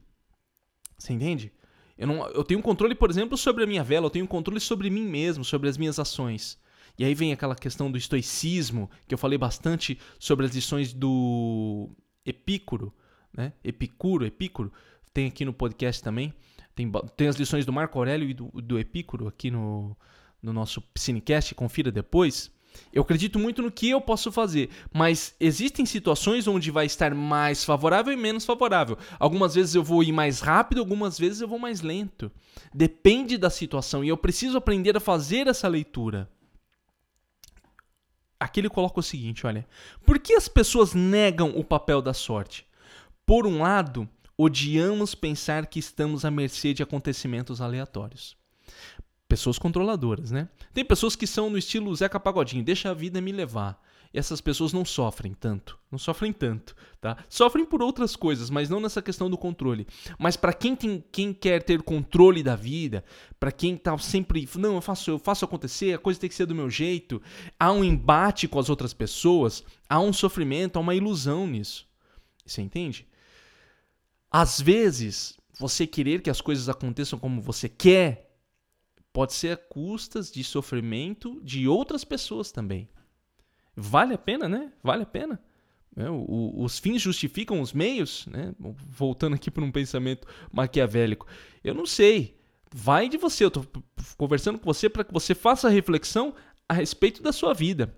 Você 0.97 1.13
entende? 1.13 1.53
Eu, 1.97 2.07
não, 2.07 2.27
eu 2.29 2.45
tenho 2.45 2.63
controle, 2.63 2.95
por 2.95 3.11
exemplo, 3.11 3.37
sobre 3.37 3.65
a 3.65 3.67
minha 3.67 3.83
vela. 3.83 4.07
Eu 4.07 4.11
tenho 4.11 4.27
controle 4.27 4.61
sobre 4.61 4.89
mim 4.89 5.05
mesmo, 5.05 5.45
sobre 5.45 5.69
as 5.69 5.77
minhas 5.77 5.99
ações. 5.99 6.59
E 6.99 7.05
aí 7.05 7.15
vem 7.15 7.33
aquela 7.33 7.55
questão 7.55 7.91
do 7.91 7.97
estoicismo, 7.97 8.91
que 9.07 9.15
eu 9.15 9.19
falei 9.19 9.39
bastante 9.39 9.99
sobre 10.19 10.45
as 10.45 10.55
lições 10.55 10.93
do 10.93 11.89
Epicuro, 12.27 12.93
né? 13.33 13.53
Epicuro, 13.63 14.27
Epicuro, 14.27 14.73
tem 15.15 15.29
aqui 15.29 15.45
no 15.45 15.53
podcast 15.53 16.03
também. 16.03 16.35
Tem, 16.75 16.91
tem 17.17 17.29
as 17.29 17.37
lições 17.37 17.65
do 17.65 17.73
Marco 17.73 17.99
Aurélio 17.99 18.29
e 18.29 18.35
do, 18.35 18.51
do 18.51 18.79
Epicuro 18.79 19.29
aqui 19.29 19.51
no, 19.51 19.97
no 20.43 20.53
nosso 20.53 20.83
Cinecast, 20.97 21.55
confira 21.55 21.93
depois. 21.93 22.51
Eu 22.93 23.03
acredito 23.03 23.39
muito 23.39 23.63
no 23.63 23.71
que 23.71 23.89
eu 23.91 24.01
posso 24.01 24.31
fazer, 24.31 24.69
mas 24.93 25.35
existem 25.41 25.87
situações 25.87 26.47
onde 26.47 26.71
vai 26.71 26.87
estar 26.87 27.15
mais 27.15 27.65
favorável 27.65 28.13
e 28.13 28.17
menos 28.17 28.45
favorável. 28.45 28.99
Algumas 29.19 29.55
vezes 29.55 29.75
eu 29.75 29.83
vou 29.83 30.03
ir 30.03 30.13
mais 30.13 30.41
rápido, 30.41 30.81
algumas 30.81 31.19
vezes 31.19 31.41
eu 31.41 31.49
vou 31.49 31.59
mais 31.59 31.81
lento. 31.81 32.31
Depende 32.75 33.39
da 33.39 33.51
situação 33.51 34.05
e 34.05 34.09
eu 34.09 34.17
preciso 34.17 34.59
aprender 34.59 34.97
a 34.97 35.01
fazer 35.01 35.47
essa 35.47 35.67
leitura 35.69 36.29
aqui 38.39 38.61
ele 38.61 38.69
coloca 38.69 39.01
o 39.01 39.03
seguinte, 39.03 39.47
olha. 39.47 39.67
Por 40.05 40.19
que 40.19 40.35
as 40.35 40.49
pessoas 40.49 40.95
negam 40.95 41.53
o 41.57 41.65
papel 41.65 42.01
da 42.01 42.15
sorte? 42.15 42.67
Por 43.27 43.47
um 43.47 43.63
lado, 43.63 44.09
odiamos 44.37 45.15
pensar 45.15 45.67
que 45.67 45.79
estamos 45.79 46.25
à 46.25 46.31
mercê 46.31 46.73
de 46.73 46.83
acontecimentos 46.83 47.61
aleatórios. 47.61 48.37
Pessoas 49.29 49.59
controladoras, 49.59 50.31
né? 50.31 50.49
Tem 50.73 50.85
pessoas 50.85 51.15
que 51.15 51.27
são 51.27 51.51
no 51.51 51.59
estilo 51.59 51.95
Zeca 51.95 52.19
Pagodinho, 52.19 52.65
deixa 52.65 52.91
a 52.91 52.95
vida 52.95 53.21
me 53.21 53.33
levar. 53.33 53.83
Essas 54.13 54.41
pessoas 54.41 54.73
não 54.73 54.85
sofrem 54.85 55.35
tanto, 55.35 55.79
não 55.91 55.99
sofrem 55.99 56.33
tanto, 56.33 56.75
tá? 57.01 57.25
Sofrem 57.29 57.65
por 57.65 57.83
outras 57.83 58.17
coisas, 58.17 58.49
mas 58.49 58.71
não 58.71 58.81
nessa 58.81 59.03
questão 59.03 59.29
do 59.29 59.37
controle. 59.37 59.87
Mas 60.19 60.37
para 60.37 60.53
quem 60.53 60.75
tem, 60.75 61.05
quem 61.13 61.33
quer 61.33 61.63
ter 61.63 61.83
controle 61.83 62.43
da 62.43 62.57
vida, 62.57 63.05
para 63.39 63.53
quem 63.53 63.77
tá 63.77 63.97
sempre, 63.99 64.49
não, 64.57 64.77
eu 64.77 64.81
faço, 64.81 65.11
eu 65.11 65.19
faço 65.19 65.45
acontecer, 65.45 65.95
a 65.95 65.99
coisa 65.99 66.19
tem 66.19 66.29
que 66.29 66.35
ser 66.35 66.47
do 66.47 66.55
meu 66.55 66.71
jeito, 66.71 67.21
há 67.59 67.71
um 67.71 67.85
embate 67.85 68.49
com 68.49 68.59
as 68.59 68.71
outras 68.71 68.95
pessoas, 68.95 69.63
há 69.89 70.01
um 70.01 70.13
sofrimento, 70.13 70.77
há 70.77 70.81
uma 70.81 70.95
ilusão 70.95 71.47
nisso. 71.47 71.87
Você 72.47 72.63
entende? 72.63 73.07
Às 74.31 74.61
vezes, 74.61 75.37
você 75.59 75.87
querer 75.87 76.23
que 76.23 76.31
as 76.31 76.41
coisas 76.41 76.69
aconteçam 76.69 77.19
como 77.19 77.43
você 77.43 77.69
quer 77.69 78.29
pode 79.13 79.35
ser 79.35 79.53
a 79.53 79.57
custas 79.57 80.31
de 80.31 80.45
sofrimento 80.45 81.41
de 81.43 81.67
outras 81.67 82.05
pessoas 82.05 82.53
também. 82.53 82.89
Vale 83.81 84.15
a 84.15 84.19
pena, 84.19 84.49
né? 84.49 84.73
Vale 84.83 85.05
a 85.05 85.07
pena. 85.07 85.41
É, 85.97 86.11
o, 86.11 86.63
os 86.63 86.81
fins 86.81 87.01
justificam 87.01 87.61
os 87.61 87.73
meios, 87.73 88.27
né? 88.27 88.53
Voltando 88.59 89.35
aqui 89.35 89.53
para 89.53 89.63
um 89.63 89.71
pensamento 89.71 90.27
maquiavélico. 90.53 91.29
Eu 91.63 91.75
não 91.75 91.87
sei. 91.87 92.37
Vai 92.73 93.09
de 93.09 93.17
você. 93.17 93.45
Eu 93.45 93.49
estou 93.49 93.65
conversando 94.17 94.59
com 94.59 94.65
você 94.65 94.89
para 94.89 95.05
que 95.05 95.13
você 95.13 95.33
faça 95.33 95.69
a 95.69 95.71
reflexão 95.71 96.35
a 96.69 96.75
respeito 96.75 97.23
da 97.23 97.33
sua 97.33 97.55
vida. 97.55 97.95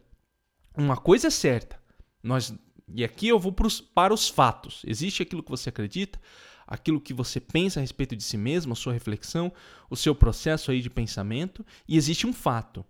Uma 0.76 0.98
coisa 0.98 1.28
é 1.28 1.30
certa. 1.30 1.80
Nós, 2.22 2.54
e 2.94 3.02
aqui 3.02 3.28
eu 3.28 3.38
vou 3.38 3.50
pros, 3.50 3.80
para 3.80 4.12
os 4.12 4.28
fatos. 4.28 4.82
Existe 4.86 5.22
aquilo 5.22 5.42
que 5.42 5.50
você 5.50 5.70
acredita, 5.70 6.20
aquilo 6.66 7.00
que 7.00 7.14
você 7.14 7.40
pensa 7.40 7.80
a 7.80 7.82
respeito 7.82 8.14
de 8.14 8.22
si 8.22 8.36
mesmo, 8.36 8.74
a 8.74 8.76
sua 8.76 8.92
reflexão, 8.92 9.50
o 9.88 9.96
seu 9.96 10.14
processo 10.14 10.70
aí 10.70 10.82
de 10.82 10.90
pensamento, 10.90 11.64
e 11.88 11.96
existe 11.96 12.26
um 12.26 12.34
fato. 12.34 12.84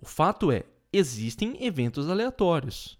O 0.00 0.06
fato 0.06 0.50
é, 0.50 0.64
existem 0.92 1.64
eventos 1.64 2.08
aleatórios. 2.08 2.98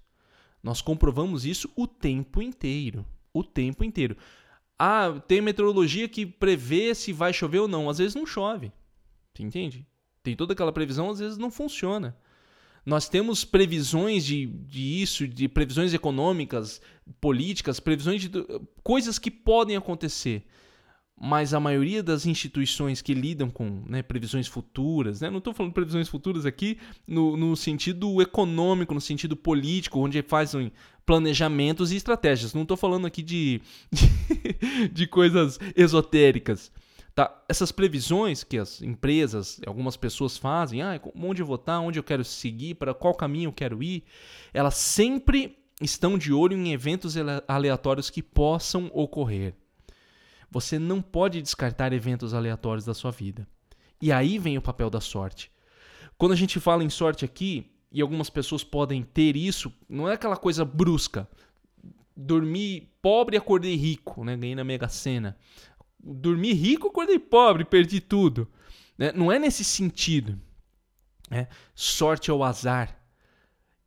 Nós 0.63 0.81
comprovamos 0.81 1.45
isso 1.45 1.71
o 1.77 1.87
tempo 1.87 2.43
inteiro. 2.43 3.05
O 3.33 3.43
tempo 3.43 3.85
inteiro. 3.85 4.17
Ah, 4.79 5.21
tem 5.27 5.41
meteorologia 5.41 6.09
que 6.09 6.27
prevê 6.27 6.95
se 6.95 7.13
vai 7.13 7.33
chover 7.33 7.61
ou 7.61 7.69
não. 7.69 7.89
Às 7.89 7.99
vezes 7.99 8.15
não 8.15 8.27
chove. 8.27 8.73
Você 9.35 9.43
entende? 9.43 9.87
Tem 10.23 10.37
toda 10.37 10.53
aquela 10.53 10.73
previsão, 10.73 11.11
às 11.11 11.19
vezes 11.19 11.39
não 11.39 11.51
funciona. 11.51 12.17
Nós 12.85 13.09
temos 13.09 13.45
previsões 13.45 14.25
de, 14.25 14.47
de 14.47 15.03
isso, 15.03 15.29
de 15.29 15.49
previsões 15.49 15.93
econômicas, 15.93 16.81
políticas, 17.21 17.79
previsões 17.79 18.23
de 18.23 18.31
coisas 18.83 19.19
que 19.19 19.31
podem 19.31 19.77
acontecer 19.77 20.47
mas 21.23 21.53
a 21.53 21.61
maioria 21.61 22.03
das 22.03 22.25
instituições 22.25 23.03
que 23.03 23.13
lidam 23.13 23.51
com 23.51 23.83
né, 23.87 24.03
previsões 24.03 24.47
futuras, 24.47 25.21
né, 25.21 25.29
não 25.29 25.37
estou 25.37 25.53
falando 25.53 25.75
previsões 25.75 26.09
futuras 26.09 26.47
aqui 26.47 26.79
no, 27.07 27.37
no, 27.37 27.55
sentido 27.55 28.23
econômico, 28.23 28.95
no 28.95 29.03
sentido 29.03 29.37
político, 29.37 30.01
onde 30.01 30.23
fazem 30.23 30.73
planejamentos 31.05 31.93
e 31.93 31.97
estratégias. 31.97 32.55
Não 32.55 32.63
estou 32.63 32.77
falando 32.77 33.07
aqui 33.07 33.23
de, 33.23 33.61
de, 33.93 34.89
de, 34.89 35.07
coisas 35.07 35.61
esotéricas. 35.77 36.73
Tá? 37.15 37.45
Essas 37.51 37.71
previsões 37.71 38.43
que 38.43 38.57
as 38.57 38.81
empresas, 38.81 39.61
algumas 39.67 39.99
pessoas 39.99 40.39
fazem, 40.39 40.81
ah, 40.81 40.99
onde 41.15 41.43
eu 41.43 41.47
vou 41.47 41.57
estar, 41.57 41.81
onde 41.81 41.99
eu 41.99 42.03
quero 42.03 42.25
seguir, 42.25 42.77
para 42.77 42.95
qual 42.95 43.13
caminho 43.13 43.49
eu 43.49 43.53
quero 43.53 43.83
ir, 43.83 44.05
elas 44.55 44.77
sempre 44.77 45.59
estão 45.83 46.17
de 46.17 46.33
olho 46.33 46.57
em 46.57 46.73
eventos 46.73 47.15
aleatórios 47.47 48.09
que 48.09 48.23
possam 48.23 48.91
ocorrer. 48.95 49.55
Você 50.51 50.79
não 50.79 51.01
pode 51.01 51.41
descartar 51.41 51.93
eventos 51.93 52.35
aleatórios 52.35 52.85
da 52.85 52.95
sua 52.95 53.11
vida. 53.11 53.47
E 54.01 54.11
aí 54.11 54.39
vem 54.39 54.59
o 54.59 54.63
papel 54.63 54.91
da 54.91 55.01
sorte. 55.01 55.51
Quando 56.19 56.33
a 56.33 56.37
gente 56.37 56.59
fala 56.59 56.83
em 56.83 56.91
sorte 56.91 57.25
aqui, 57.25 57.71
e 57.93 58.01
algumas 58.01 58.31
pessoas 58.31 58.63
podem 58.63 59.03
ter 59.03 59.37
isso, 59.37 59.73
não 59.89 60.09
é 60.09 60.15
aquela 60.15 60.37
coisa 60.37 60.65
brusca. 60.65 61.29
Dormi 62.17 62.93
pobre 63.03 63.37
e 63.37 63.39
acordei 63.39 63.75
rico, 63.75 64.25
né? 64.25 64.37
Ganhei 64.37 64.55
na 64.55 64.65
Mega 64.65 64.89
Sena. 64.89 65.37
Dormi 65.99 66.53
rico, 66.53 66.89
acordei 66.89 67.19
pobre, 67.19 67.65
perdi 67.65 68.01
tudo. 68.01 68.49
Né? 68.97 69.13
Não 69.13 69.31
é 69.33 69.39
nesse 69.39 69.65
sentido. 69.65 70.39
Né? 71.31 71.49
Sorte 71.75 72.31
ao 72.31 72.43
azar. 72.45 72.97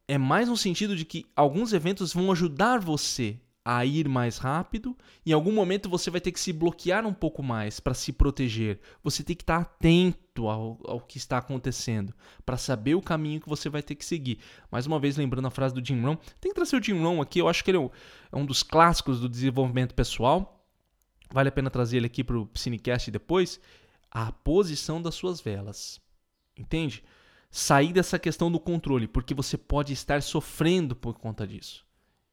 É 0.07 0.17
mais 0.17 0.49
no 0.49 0.57
sentido 0.57 0.95
de 0.95 1.05
que 1.05 1.25
alguns 1.35 1.71
eventos 1.71 2.13
vão 2.13 2.31
ajudar 2.31 2.79
você 2.79 3.39
a 3.65 3.85
ir 3.85 4.09
mais 4.09 4.37
rápido. 4.37 4.97
Em 5.25 5.31
algum 5.31 5.51
momento 5.51 5.89
você 5.89 6.09
vai 6.09 6.19
ter 6.19 6.31
que 6.31 6.39
se 6.39 6.51
bloquear 6.51 7.05
um 7.05 7.13
pouco 7.13 7.41
mais 7.41 7.79
para 7.79 7.93
se 7.93 8.11
proteger. 8.11 8.79
Você 9.03 9.23
tem 9.23 9.35
que 9.35 9.43
estar 9.43 9.61
atento 9.61 10.49
ao, 10.49 10.79
ao 10.85 10.99
que 10.99 11.17
está 11.17 11.37
acontecendo 11.37 12.13
para 12.45 12.57
saber 12.57 12.95
o 12.95 13.01
caminho 13.01 13.39
que 13.39 13.47
você 13.47 13.69
vai 13.69 13.81
ter 13.81 13.95
que 13.95 14.05
seguir. 14.05 14.39
Mais 14.69 14.85
uma 14.85 14.99
vez, 14.99 15.15
lembrando 15.15 15.47
a 15.47 15.51
frase 15.51 15.73
do 15.73 15.85
Jim 15.85 16.01
Rohn, 16.01 16.17
tem 16.41 16.51
que 16.51 16.55
trazer 16.55 16.75
o 16.75 16.83
Jim 16.83 16.99
Rohn 17.01 17.21
aqui. 17.21 17.39
Eu 17.39 17.47
acho 17.47 17.63
que 17.63 17.71
ele 17.71 17.77
é, 17.77 17.89
é 18.31 18.35
um 18.35 18.45
dos 18.45 18.63
clássicos 18.63 19.21
do 19.21 19.29
desenvolvimento 19.29 19.95
pessoal. 19.95 20.67
Vale 21.31 21.49
a 21.49 21.51
pena 21.51 21.69
trazer 21.69 21.97
ele 21.97 22.07
aqui 22.07 22.23
para 22.23 22.37
o 22.37 22.49
Cinecast 22.53 23.09
depois. 23.09 23.59
A 24.11 24.31
posição 24.31 25.01
das 25.01 25.15
suas 25.15 25.39
velas. 25.39 26.01
Entende? 26.57 27.03
Sair 27.49 27.93
dessa 27.93 28.19
questão 28.19 28.51
do 28.51 28.59
controle, 28.59 29.07
porque 29.07 29.33
você 29.33 29.57
pode 29.57 29.93
estar 29.93 30.21
sofrendo 30.21 30.95
por 30.95 31.17
conta 31.17 31.47
disso. 31.47 31.85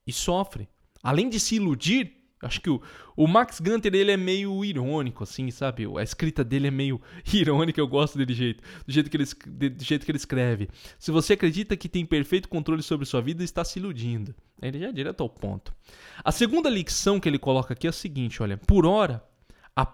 E 0.06 0.12
sofre 0.12 0.68
além 1.02 1.28
de 1.28 1.38
se 1.40 1.56
iludir, 1.56 2.12
acho 2.42 2.60
que 2.60 2.70
o, 2.70 2.80
o 3.16 3.26
Max 3.26 3.60
Gunter 3.60 3.94
ele 3.94 4.10
é 4.10 4.16
meio 4.16 4.64
irônico, 4.64 5.24
assim, 5.24 5.50
sabe? 5.50 5.86
A 5.98 6.02
escrita 6.02 6.42
dele 6.42 6.68
é 6.68 6.70
meio 6.70 7.00
irônica, 7.32 7.80
eu 7.80 7.86
gosto 7.86 8.16
dele 8.16 8.32
jeito, 8.32 8.62
do 8.86 8.92
jeito 8.92 9.10
que 9.10 9.16
ele, 9.16 9.24
do 9.70 9.84
jeito 9.84 10.04
que 10.04 10.10
ele 10.10 10.18
escreve. 10.18 10.68
Se 10.98 11.10
você 11.10 11.34
acredita 11.34 11.76
que 11.76 11.88
tem 11.88 12.04
perfeito 12.06 12.48
controle 12.48 12.82
sobre 12.82 13.06
sua 13.06 13.20
vida, 13.20 13.44
está 13.44 13.64
se 13.64 13.78
iludindo. 13.78 14.34
Ele 14.62 14.78
já 14.78 14.88
é 14.88 14.92
direto 14.92 15.22
ao 15.22 15.28
ponto. 15.28 15.72
A 16.24 16.32
segunda 16.32 16.68
lição 16.68 17.20
que 17.20 17.28
ele 17.28 17.38
coloca 17.38 17.74
aqui 17.74 17.86
é 17.86 17.90
a 17.90 17.92
seguinte, 17.92 18.42
olha, 18.42 18.56
por 18.56 18.86
hora, 18.86 19.24
a, 19.76 19.86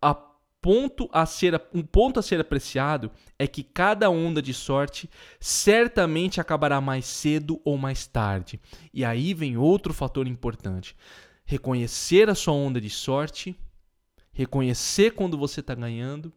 a 0.00 0.33
ponto 0.64 1.10
a 1.12 1.26
ser, 1.26 1.62
um 1.74 1.82
ponto 1.82 2.18
a 2.18 2.22
ser 2.22 2.40
apreciado 2.40 3.12
é 3.38 3.46
que 3.46 3.62
cada 3.62 4.08
onda 4.08 4.40
de 4.40 4.54
sorte 4.54 5.10
certamente 5.38 6.40
acabará 6.40 6.80
mais 6.80 7.04
cedo 7.04 7.60
ou 7.66 7.76
mais 7.76 8.06
tarde. 8.06 8.58
E 8.90 9.04
aí 9.04 9.34
vem 9.34 9.58
outro 9.58 9.92
fator 9.92 10.26
importante: 10.26 10.96
reconhecer 11.44 12.30
a 12.30 12.34
sua 12.34 12.54
onda 12.54 12.80
de 12.80 12.88
sorte, 12.88 13.54
reconhecer 14.32 15.10
quando 15.10 15.36
você 15.36 15.60
está 15.60 15.74
ganhando 15.74 16.32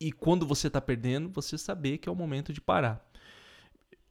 e 0.00 0.10
quando 0.10 0.46
você 0.46 0.68
está 0.68 0.80
perdendo, 0.80 1.28
você 1.28 1.58
saber 1.58 1.98
que 1.98 2.08
é 2.08 2.12
o 2.12 2.16
momento 2.16 2.50
de 2.50 2.62
parar 2.62 3.09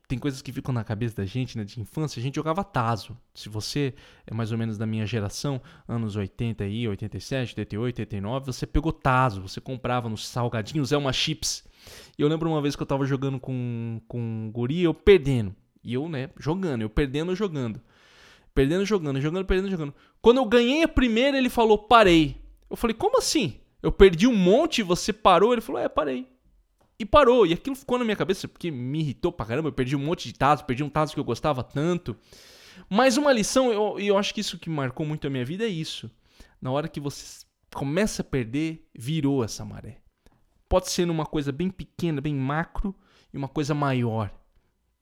tem 0.10 0.18
coisas 0.18 0.42
que 0.42 0.52
ficam 0.52 0.74
na 0.74 0.84
cabeça 0.84 1.18
da 1.18 1.26
gente, 1.26 1.56
né, 1.56 1.64
de 1.64 1.80
infância, 1.80 2.20
a 2.20 2.24
gente 2.24 2.34
jogava 2.34 2.64
taso. 2.64 3.16
Se 3.32 3.48
você 3.48 3.94
é 4.26 4.34
mais 4.34 4.52
ou 4.52 4.58
menos 4.58 4.76
da 4.76 4.88
minha 4.88 5.06
geração, 5.06 5.62
anos 5.88 6.16
80 6.16 6.64
aí, 6.64 6.88
87, 6.88 7.52
88, 7.52 8.00
89, 8.00 8.46
você 8.48 8.66
pegou 8.66 8.92
taso, 8.92 9.40
você 9.40 9.62
comprava 9.62 10.10
nos 10.10 10.28
salgadinhos, 10.28 10.92
é 10.92 10.98
uma 10.98 11.14
chips. 11.14 11.64
E 12.18 12.24
eu 12.24 12.28
lembro 12.28 12.50
uma 12.50 12.60
vez 12.60 12.76
que 12.76 12.82
eu 12.82 12.88
tava 12.88 13.06
jogando 13.06 13.40
com, 13.40 14.02
com 14.08 14.20
um 14.20 14.52
guri, 14.52 14.82
eu 14.82 14.96
perdendo. 14.96 15.56
E 15.84 15.94
eu, 15.94 16.10
né, 16.10 16.32
jogando, 16.40 16.82
eu 16.82 16.90
perdendo, 16.90 17.36
jogando. 17.36 17.80
Perdendo, 18.52 18.84
jogando, 18.86 19.22
jogando, 19.22 19.46
perdendo, 19.46 19.70
jogando. 19.70 19.94
Quando 20.24 20.38
eu 20.38 20.46
ganhei 20.46 20.82
a 20.82 20.88
primeira, 20.88 21.38
ele 21.38 21.50
falou, 21.50 21.78
parei. 21.78 22.36
Eu 22.68 22.76
falei, 22.76 22.96
como 22.96 23.20
assim? 23.20 23.60
Eu 23.80 23.92
perdi 23.92 24.26
um 24.26 24.36
monte 24.36 24.82
você 24.82 25.14
parou? 25.14 25.54
Ele 25.54 25.62
falou, 25.62 25.80
é, 25.80 25.88
parei. 25.88 26.28
E 27.00 27.06
parou. 27.06 27.48
E 27.48 27.54
aquilo 27.54 27.76
ficou 27.76 27.98
na 27.98 28.04
minha 28.04 28.18
cabeça 28.18 28.48
porque 28.48 28.70
me 28.70 29.00
irritou 29.00 29.32
pra 29.32 29.46
caramba. 29.46 29.70
Eu 29.70 29.74
perdi 29.74 29.96
um 29.96 30.06
monte 30.06 30.28
de 30.28 30.34
tazos, 30.34 30.66
perdi 30.66 30.84
um 30.84 30.90
tazo 30.90 31.14
que 31.14 31.20
eu 31.20 31.24
gostava 31.24 31.64
tanto. 31.64 32.16
Mas 32.90 33.18
uma 33.18 33.32
lição, 33.32 33.72
eu, 33.72 34.00
eu 34.00 34.18
acho 34.18 34.34
que 34.34 34.42
isso 34.42 34.60
que 34.60 34.70
marcou 34.70 35.06
muito 35.06 35.26
a 35.26 35.30
minha 35.30 35.46
vida 35.46 35.64
é 35.64 35.68
isso. 35.68 36.12
Na 36.62 36.72
hora 36.72 36.90
que 36.90 37.00
você 37.00 37.46
começa 37.74 38.22
a 38.22 38.26
perder, 38.26 38.86
virou 38.94 39.44
essa 39.44 39.64
maré. 39.64 40.02
Pode 40.68 40.90
ser 40.90 41.06
numa 41.06 41.26
coisa 41.26 41.52
bem 41.52 41.70
pequena, 41.70 42.20
bem 42.20 42.36
macro, 42.36 42.96
e 43.34 43.38
uma 43.38 43.48
coisa 43.48 43.74
maior. 43.74 44.32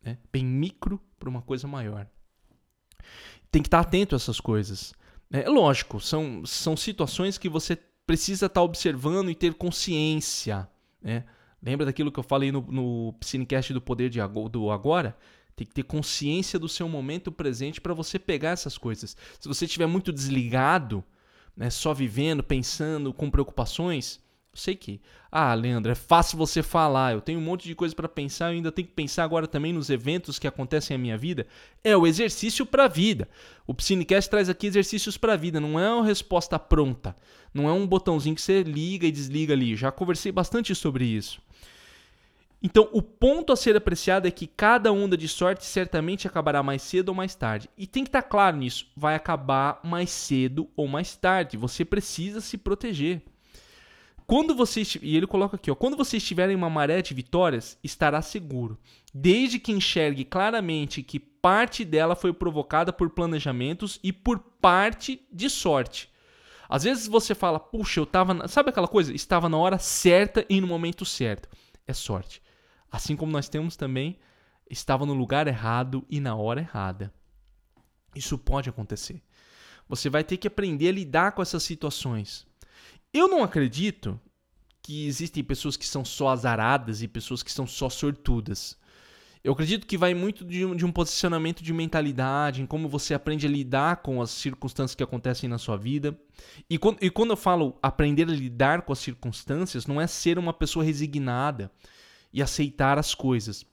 Né? 0.02 0.18
Bem 0.32 0.46
micro 0.46 1.02
para 1.20 1.30
uma 1.30 1.42
coisa 1.42 1.68
maior. 1.68 2.08
Tem 3.52 3.62
que 3.62 3.68
estar 3.68 3.80
atento 3.80 4.16
a 4.16 4.18
essas 4.18 4.40
coisas. 4.40 4.94
É 5.32 5.50
lógico, 5.50 6.00
são, 6.00 6.46
são 6.46 6.78
situações 6.78 7.38
que 7.38 7.50
você 7.50 7.76
precisa 8.06 8.46
estar 8.46 8.62
observando 8.62 9.30
e 9.30 9.36
ter 9.36 9.54
consciência. 9.54 10.70
Né? 11.02 11.26
Lembra 11.68 11.86
daquilo 11.86 12.10
que 12.10 12.18
eu 12.18 12.24
falei 12.24 12.50
no, 12.50 12.62
no 12.62 13.14
Cinecast 13.20 13.74
do 13.74 13.82
Poder 13.82 14.10
de, 14.10 14.20
do 14.50 14.72
Agora? 14.72 15.18
Tem 15.54 15.68
que 15.68 15.74
ter 15.74 15.84
consciência 15.84 16.58
do 16.58 16.70
seu 16.70 16.88
momento 16.88 17.30
presente 17.30 17.82
para 17.82 17.94
você 17.94 18.18
pegar 18.18 18.52
essas 18.52 18.78
coisas. 18.78 19.18
Se 19.38 19.50
você 19.50 19.66
estiver 19.66 19.86
muito 19.86 20.14
desligado, 20.14 21.04
né, 21.58 21.70
só 21.70 21.94
vivendo, 21.94 22.42
pensando, 22.42 23.14
com 23.14 23.30
preocupações, 23.30 24.22
eu 24.54 24.58
sei 24.58 24.78
que, 24.78 25.02
ah, 25.30 25.54
Leandro, 25.54 25.92
é 25.92 25.96
fácil 25.96 26.38
você 26.38 26.64
falar, 26.64 27.14
eu 27.14 27.20
tenho 27.20 27.38
um 27.38 27.44
monte 27.44 27.68
de 27.68 27.76
coisa 27.76 27.94
para 27.94 28.08
pensar, 28.08 28.46
eu 28.46 28.56
ainda 28.56 28.72
tenho 28.72 28.88
que 28.88 28.94
pensar 28.94 29.26
agora 29.26 29.46
também 29.46 29.74
nos 29.74 29.90
eventos 29.90 30.40
que 30.40 30.48
acontecem 30.48 30.96
na 30.96 31.02
minha 31.02 31.18
vida. 31.18 31.48
É 31.84 31.98
o 31.98 32.08
exercício 32.08 32.66
para 32.66 32.86
a 32.86 32.88
vida. 32.88 33.28
O 33.68 33.76
Cinecast 33.78 34.30
traz 34.30 34.48
aqui 34.48 34.68
exercícios 34.68 35.18
para 35.18 35.34
a 35.34 35.38
vida, 35.38 35.60
não 35.60 35.78
é 35.78 35.92
uma 35.92 36.06
resposta 36.06 36.58
pronta. 36.58 37.14
Não 37.54 37.68
é 37.68 37.74
um 37.74 37.86
botãozinho 37.86 38.36
que 38.36 38.42
você 38.42 38.64
liga 38.64 39.06
e 39.06 39.12
desliga 39.12 39.54
ali. 39.54 39.76
Já 39.76 39.92
conversei 39.92 40.32
bastante 40.32 40.74
sobre 40.74 41.04
isso. 41.04 41.42
Então, 42.62 42.90
o 42.92 43.02
ponto 43.02 43.54
a 43.54 43.56
ser 43.56 43.76
apreciado 43.76 44.28
é 44.28 44.32
que 44.32 44.48
cada 44.48 44.92
onda 44.92 45.16
de 45.16 45.28
sorte 45.28 45.64
certamente 45.64 46.28
acabará 46.28 46.64
mais 46.64 46.82
cedo 46.82 47.10
ou 47.10 47.16
mais 47.16 47.36
tarde. 47.36 47.70
E 47.78 47.86
tem 47.86 48.04
que 48.04 48.10
estar 48.10 48.24
claro 48.24 48.58
nisso. 48.58 48.88
Vai 48.96 49.14
acabar 49.14 49.80
mais 49.84 50.10
cedo 50.10 50.68
ou 50.76 50.88
mais 50.88 51.16
tarde. 51.16 51.56
Você 51.56 51.86
precisa 51.86 52.42
se 52.42 52.58
proteger. 52.58 53.22
Quando 54.26 54.54
você 54.54 54.84
e 55.02 55.16
ele 55.16 55.26
coloca 55.26 55.56
aqui, 55.56 55.72
ó, 55.72 55.76
quando 55.76 55.96
você 55.96 56.18
estiver 56.18 56.50
em 56.50 56.56
uma 56.56 56.70
maré 56.70 57.02
de 57.02 57.14
vitórias, 57.14 57.80
estará 57.82 58.22
seguro, 58.22 58.78
desde 59.14 59.58
que 59.58 59.72
enxergue 59.72 60.26
claramente 60.26 61.02
que 61.02 61.18
parte 61.18 61.86
dela 61.86 62.14
foi 62.14 62.34
provocada 62.34 62.92
por 62.92 63.10
planejamentos 63.12 64.02
e 64.04 64.12
por 64.12 64.40
parte 64.60 65.26
de 65.32 65.50
sorte. 65.50 66.10
Às 66.68 66.84
vezes 66.84 67.08
você 67.08 67.34
fala, 67.34 67.58
puxa, 67.58 68.02
eu 68.02 68.06
tava, 68.06 68.50
sabe 68.50 68.70
aquela 68.70 68.90
coisa, 68.90 69.14
estava 69.14 69.48
na 69.48 69.58
hora 69.58 69.80
certa 69.80 70.46
e 70.50 70.60
no 70.60 70.68
momento 70.68 71.06
certo. 71.06 71.48
É 71.88 71.94
sorte. 71.94 72.42
Assim 72.92 73.16
como 73.16 73.32
nós 73.32 73.50
temos 73.50 73.76
também, 73.76 74.18
estava 74.70 75.06
no 75.06 75.14
lugar 75.14 75.48
errado 75.48 76.06
e 76.10 76.20
na 76.20 76.36
hora 76.36 76.62
errada. 76.62 77.14
Isso 78.16 78.38
pode 78.38 78.70
acontecer. 78.70 79.22
Você 79.88 80.10
vai 80.10 80.24
ter 80.24 80.38
que 80.38 80.48
aprender 80.48 80.90
a 80.90 80.94
lidar 80.94 81.32
com 81.32 81.42
essas 81.42 81.64
situações. 81.64 82.46
Eu 83.14 83.28
não 83.28 83.44
acredito 83.44 84.20
que 84.82 85.06
existem 85.06 85.44
pessoas 85.44 85.78
que 85.78 85.86
são 85.86 86.04
só 86.04 86.30
azaradas 86.30 87.02
e 87.02 87.08
pessoas 87.08 87.44
que 87.44 87.52
são 87.52 87.68
só 87.68 87.90
sortudas. 87.90 88.78
Eu 89.44 89.54
acredito 89.54 89.88
que 89.88 89.98
vai 89.98 90.14
muito 90.14 90.44
de 90.44 90.66
um, 90.66 90.76
de 90.76 90.86
um, 90.86 90.92
posicionamento 90.92 91.64
de 91.64 91.72
mentalidade, 91.72 92.62
em 92.62 92.66
como 92.66 92.90
você 92.90 93.14
aprende 93.14 93.46
a 93.46 93.50
lidar 93.50 93.98
com 93.98 94.22
as 94.22 94.30
circunstâncias 94.30 94.96
que 94.96 95.04
acontecem 95.04 95.48
na 95.48 95.58
sua 95.58 95.78
vida. 95.78 96.20
E 96.70 96.78
quando, 96.78 97.02
e 97.02 97.10
quando 97.10 97.32
eu 97.32 97.38
falo 97.38 97.78
aprender 97.82 98.28
a 98.28 98.32
lidar 98.32 98.82
com 98.82 98.92
as 98.92 99.00
circunstâncias, 99.00 99.86
não 99.86 100.02
é 100.02 100.08
ser 100.08 100.38
uma 100.38 100.52
pessoa 100.52 100.84
resignada 100.84 101.72
e 102.32 102.42
aceitar 102.42 102.98
as 102.98 103.14
coisas. 103.14 103.66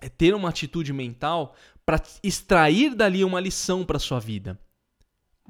É 0.00 0.08
ter 0.08 0.34
uma 0.34 0.48
atitude 0.48 0.92
mental 0.92 1.54
para 1.84 2.02
extrair 2.22 2.94
dali 2.94 3.24
uma 3.24 3.40
lição 3.40 3.84
para 3.84 3.98
sua 3.98 4.20
vida. 4.20 4.58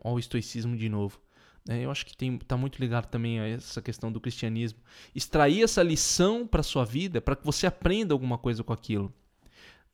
Olha 0.03 0.15
o 0.15 0.19
estoicismo 0.19 0.77
de 0.77 0.89
novo. 0.89 1.21
É, 1.69 1.85
eu 1.85 1.91
acho 1.91 2.07
que 2.07 2.25
está 2.25 2.57
muito 2.57 2.79
ligado 2.79 3.07
também 3.07 3.41
a 3.41 3.47
essa 3.47 3.83
questão 3.83 4.11
do 4.11 4.21
cristianismo. 4.21 4.79
Extrair 5.15 5.63
essa 5.63 5.83
lição 5.83 6.47
para 6.47 6.63
sua 6.63 6.85
vida, 6.85 7.21
para 7.21 7.37
que 7.37 7.45
você 7.45 7.67
aprenda 7.67 8.15
alguma 8.15 8.39
coisa 8.39 8.65
com 8.65 8.73
aquilo. 8.73 9.13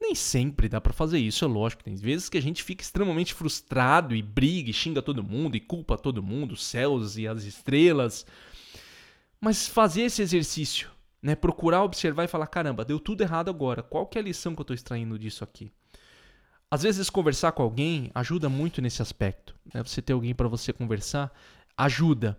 Nem 0.00 0.14
sempre 0.14 0.68
dá 0.68 0.80
para 0.80 0.92
fazer 0.92 1.18
isso, 1.18 1.44
é 1.44 1.48
lógico. 1.48 1.82
Tem 1.82 1.96
vezes 1.96 2.28
que 2.28 2.38
a 2.38 2.42
gente 2.42 2.62
fica 2.62 2.82
extremamente 2.82 3.34
frustrado 3.34 4.14
e 4.14 4.22
briga 4.22 4.70
e 4.70 4.72
xinga 4.72 5.02
todo 5.02 5.24
mundo 5.24 5.56
e 5.56 5.60
culpa 5.60 5.96
todo 5.96 6.22
mundo, 6.22 6.52
os 6.52 6.64
céus 6.64 7.16
e 7.16 7.26
as 7.26 7.42
estrelas. 7.44 8.26
Mas 9.40 9.66
fazer 9.66 10.02
esse 10.02 10.22
exercício, 10.22 10.90
né, 11.24 11.34
procurar 11.34 11.82
observar 11.82 12.24
e 12.24 12.28
falar, 12.28 12.46
caramba, 12.46 12.84
deu 12.84 13.00
tudo 13.00 13.22
errado 13.22 13.48
agora. 13.48 13.82
Qual 13.82 14.06
que 14.06 14.18
é 14.18 14.20
a 14.20 14.24
lição 14.24 14.54
que 14.54 14.60
eu 14.60 14.64
estou 14.64 14.74
extraindo 14.74 15.18
disso 15.18 15.42
aqui? 15.42 15.72
Às 16.70 16.82
vezes 16.82 17.08
conversar 17.08 17.52
com 17.52 17.62
alguém 17.62 18.10
ajuda 18.14 18.50
muito 18.50 18.82
nesse 18.82 19.00
aspecto. 19.00 19.54
Né? 19.72 19.82
Você 19.82 20.02
ter 20.02 20.12
alguém 20.12 20.34
para 20.34 20.48
você 20.48 20.70
conversar 20.70 21.32
ajuda. 21.74 22.38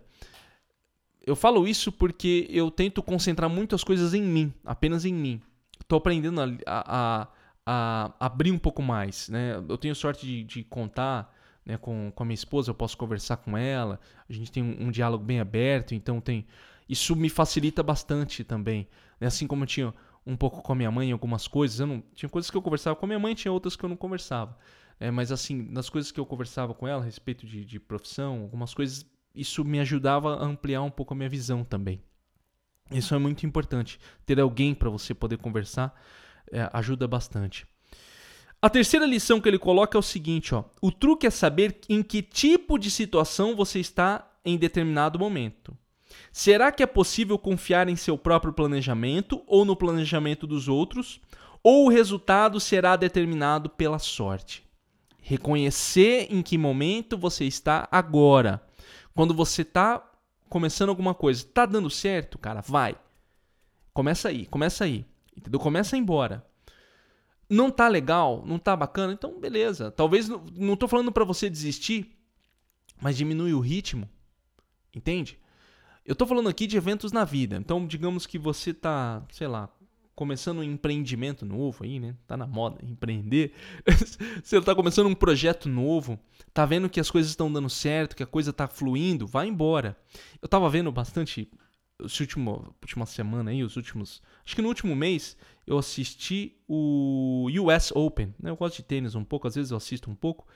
Eu 1.26 1.34
falo 1.34 1.66
isso 1.66 1.90
porque 1.90 2.46
eu 2.48 2.70
tento 2.70 3.02
concentrar 3.02 3.50
muitas 3.50 3.82
coisas 3.82 4.14
em 4.14 4.22
mim, 4.22 4.54
apenas 4.64 5.04
em 5.04 5.12
mim. 5.12 5.42
Estou 5.80 5.98
aprendendo 5.98 6.40
a, 6.40 6.46
a, 6.64 7.28
a, 7.66 8.12
abrir 8.20 8.52
um 8.52 8.58
pouco 8.58 8.82
mais. 8.82 9.28
Né? 9.28 9.56
Eu 9.68 9.76
tenho 9.76 9.96
sorte 9.96 10.24
de, 10.24 10.44
de 10.44 10.62
contar 10.62 11.34
né, 11.64 11.76
com, 11.76 12.12
com 12.14 12.22
a 12.22 12.26
minha 12.26 12.34
esposa, 12.34 12.70
eu 12.70 12.74
posso 12.74 12.96
conversar 12.96 13.38
com 13.38 13.58
ela, 13.58 13.98
a 14.30 14.32
gente 14.32 14.52
tem 14.52 14.62
um, 14.62 14.86
um 14.86 14.90
diálogo 14.92 15.24
bem 15.24 15.40
aberto, 15.40 15.92
então 15.92 16.20
tem. 16.20 16.46
Isso 16.88 17.16
me 17.16 17.28
facilita 17.28 17.82
bastante 17.82 18.44
também. 18.44 18.88
Né? 19.20 19.26
Assim 19.26 19.46
como 19.46 19.64
eu 19.64 19.66
tinha 19.66 19.94
um 20.26 20.36
pouco 20.36 20.62
com 20.62 20.72
a 20.72 20.76
minha 20.76 20.90
mãe 20.90 21.12
algumas 21.12 21.46
coisas, 21.46 21.80
eu 21.80 21.86
não, 21.86 22.02
tinha 22.14 22.28
coisas 22.28 22.50
que 22.50 22.56
eu 22.56 22.62
conversava 22.62 22.96
com 22.96 23.06
a 23.06 23.08
minha 23.08 23.18
mãe, 23.18 23.34
tinha 23.34 23.52
outras 23.52 23.76
que 23.76 23.84
eu 23.84 23.88
não 23.88 23.96
conversava. 23.96 24.56
É, 24.98 25.10
mas 25.10 25.30
assim, 25.30 25.62
nas 25.70 25.88
coisas 25.88 26.10
que 26.10 26.18
eu 26.18 26.26
conversava 26.26 26.74
com 26.74 26.88
ela 26.88 27.02
a 27.02 27.04
respeito 27.04 27.46
de, 27.46 27.64
de 27.64 27.78
profissão, 27.78 28.42
algumas 28.42 28.72
coisas 28.72 29.04
isso 29.34 29.62
me 29.64 29.78
ajudava 29.80 30.36
a 30.36 30.44
ampliar 30.44 30.82
um 30.82 30.90
pouco 30.90 31.12
a 31.12 31.16
minha 31.16 31.28
visão 31.28 31.62
também. 31.62 32.02
Isso 32.90 33.14
é 33.14 33.18
muito 33.18 33.44
importante. 33.44 33.98
Ter 34.24 34.40
alguém 34.40 34.74
para 34.74 34.88
você 34.88 35.12
poder 35.12 35.36
conversar 35.36 35.94
é, 36.50 36.68
ajuda 36.72 37.06
bastante. 37.06 37.66
A 38.62 38.70
terceira 38.70 39.04
lição 39.04 39.40
que 39.40 39.48
ele 39.48 39.58
coloca 39.58 39.98
é 39.98 40.00
o 40.00 40.02
seguinte: 40.02 40.54
ó, 40.54 40.64
o 40.80 40.90
truque 40.90 41.26
é 41.26 41.30
saber 41.30 41.78
em 41.88 42.02
que 42.02 42.22
tipo 42.22 42.78
de 42.78 42.90
situação 42.90 43.54
você 43.54 43.78
está 43.78 44.32
em 44.44 44.56
determinado 44.56 45.18
momento. 45.18 45.76
Será 46.32 46.70
que 46.70 46.82
é 46.82 46.86
possível 46.86 47.38
confiar 47.38 47.88
em 47.88 47.96
seu 47.96 48.16
próprio 48.18 48.52
planejamento 48.52 49.42
ou 49.46 49.64
no 49.64 49.76
planejamento 49.76 50.46
dos 50.46 50.68
outros? 50.68 51.20
Ou 51.62 51.86
o 51.86 51.88
resultado 51.88 52.60
será 52.60 52.96
determinado 52.96 53.70
pela 53.70 53.98
sorte? 53.98 54.64
Reconhecer 55.20 56.28
em 56.30 56.42
que 56.42 56.56
momento 56.56 57.18
você 57.18 57.44
está 57.44 57.88
agora 57.90 58.62
quando 59.16 59.32
você 59.32 59.64
tá 59.64 60.12
começando 60.48 60.90
alguma 60.90 61.14
coisa, 61.14 61.44
tá 61.52 61.64
dando 61.64 61.88
certo, 61.88 62.38
cara, 62.38 62.60
vai. 62.60 62.94
Começa 63.94 64.28
aí, 64.28 64.46
começa 64.46 64.84
aí. 64.84 65.06
Entendeu? 65.34 65.58
Começa 65.58 65.96
embora. 65.96 66.46
Não 67.48 67.70
tá 67.70 67.88
legal, 67.88 68.44
não 68.46 68.58
tá 68.58 68.76
bacana, 68.76 69.14
então 69.14 69.40
beleza. 69.40 69.90
Talvez 69.90 70.28
não 70.28 70.76
tô 70.76 70.86
falando 70.86 71.10
para 71.10 71.24
você 71.24 71.48
desistir, 71.48 72.14
mas 73.00 73.16
diminui 73.16 73.54
o 73.54 73.60
ritmo. 73.60 74.08
Entende? 74.94 75.38
Eu 76.06 76.14
tô 76.14 76.24
falando 76.24 76.48
aqui 76.48 76.68
de 76.68 76.76
eventos 76.76 77.10
na 77.10 77.24
vida. 77.24 77.56
Então, 77.56 77.84
digamos 77.84 78.26
que 78.26 78.38
você 78.38 78.72
tá, 78.72 79.24
sei 79.32 79.48
lá, 79.48 79.68
começando 80.14 80.58
um 80.60 80.62
empreendimento 80.62 81.44
novo 81.44 81.82
aí, 81.82 81.98
né? 81.98 82.14
Tá 82.28 82.36
na 82.36 82.46
moda 82.46 82.78
empreender. 82.82 83.52
Você 84.42 84.60
tá 84.62 84.74
começando 84.74 85.08
um 85.08 85.14
projeto 85.14 85.68
novo, 85.68 86.18
tá 86.54 86.64
vendo 86.64 86.88
que 86.88 86.98
as 86.98 87.10
coisas 87.10 87.30
estão 87.30 87.52
dando 87.52 87.68
certo, 87.68 88.16
que 88.16 88.22
a 88.22 88.26
coisa 88.26 88.50
tá 88.50 88.66
fluindo, 88.66 89.26
vai 89.26 89.46
embora. 89.46 89.94
Eu 90.40 90.48
tava 90.48 90.70
vendo 90.70 90.90
bastante 90.90 91.50
essa 92.02 92.22
última, 92.22 92.52
última 92.80 93.04
semana 93.04 93.50
aí, 93.50 93.62
os 93.62 93.76
últimos, 93.76 94.22
acho 94.44 94.54
que 94.54 94.62
no 94.62 94.68
último 94.68 94.96
mês 94.96 95.36
eu 95.66 95.76
assisti 95.76 96.56
o 96.66 97.48
US 97.50 97.92
Open, 97.94 98.34
né? 98.40 98.50
Eu 98.50 98.56
gosto 98.56 98.76
de 98.76 98.84
tênis 98.84 99.14
um 99.14 99.24
pouco, 99.24 99.46
às 99.46 99.54
vezes 99.54 99.70
eu 99.70 99.76
assisto 99.76 100.10
um 100.10 100.14
pouco, 100.14 100.46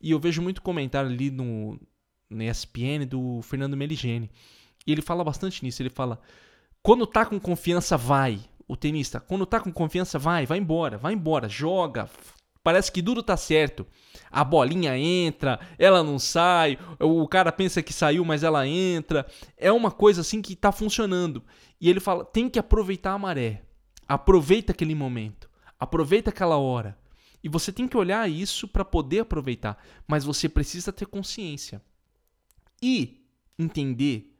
e 0.00 0.10
eu 0.10 0.18
vejo 0.18 0.42
muito 0.42 0.60
comentário 0.60 1.10
ali 1.10 1.30
no, 1.30 1.78
no 2.28 2.42
ESPN 2.42 3.06
do 3.08 3.42
Fernando 3.42 3.76
Meligeni. 3.76 4.30
E 4.86 4.92
ele 4.92 5.02
fala 5.02 5.24
bastante 5.24 5.62
nisso, 5.64 5.82
ele 5.82 5.90
fala: 5.90 6.20
"Quando 6.82 7.06
tá 7.06 7.24
com 7.24 7.38
confiança, 7.40 7.96
vai 7.96 8.40
o 8.66 8.76
tenista, 8.76 9.20
quando 9.20 9.46
tá 9.46 9.60
com 9.60 9.72
confiança, 9.72 10.18
vai, 10.18 10.46
vai 10.46 10.58
embora, 10.58 10.96
vai 10.96 11.12
embora, 11.12 11.48
joga. 11.48 12.08
Parece 12.62 12.90
que 12.90 13.02
duro 13.02 13.22
tá 13.22 13.36
certo. 13.36 13.86
A 14.30 14.42
bolinha 14.42 14.96
entra, 14.96 15.60
ela 15.78 16.02
não 16.02 16.18
sai, 16.18 16.78
o 16.98 17.28
cara 17.28 17.52
pensa 17.52 17.82
que 17.82 17.92
saiu, 17.92 18.24
mas 18.24 18.42
ela 18.42 18.66
entra. 18.66 19.26
É 19.58 19.70
uma 19.70 19.90
coisa 19.90 20.22
assim 20.22 20.40
que 20.40 20.56
tá 20.56 20.72
funcionando. 20.72 21.42
E 21.78 21.90
ele 21.90 22.00
fala: 22.00 22.24
tem 22.24 22.48
que 22.48 22.58
aproveitar 22.58 23.12
a 23.12 23.18
maré. 23.18 23.62
Aproveita 24.08 24.72
aquele 24.72 24.94
momento. 24.94 25.48
Aproveita 25.78 26.30
aquela 26.30 26.56
hora. 26.56 26.96
E 27.42 27.48
você 27.50 27.70
tem 27.70 27.86
que 27.86 27.98
olhar 27.98 28.30
isso 28.30 28.66
para 28.66 28.84
poder 28.84 29.20
aproveitar, 29.20 29.76
mas 30.08 30.24
você 30.24 30.48
precisa 30.48 30.90
ter 30.90 31.04
consciência. 31.04 31.82
E 32.82 33.22
entender 33.58 34.33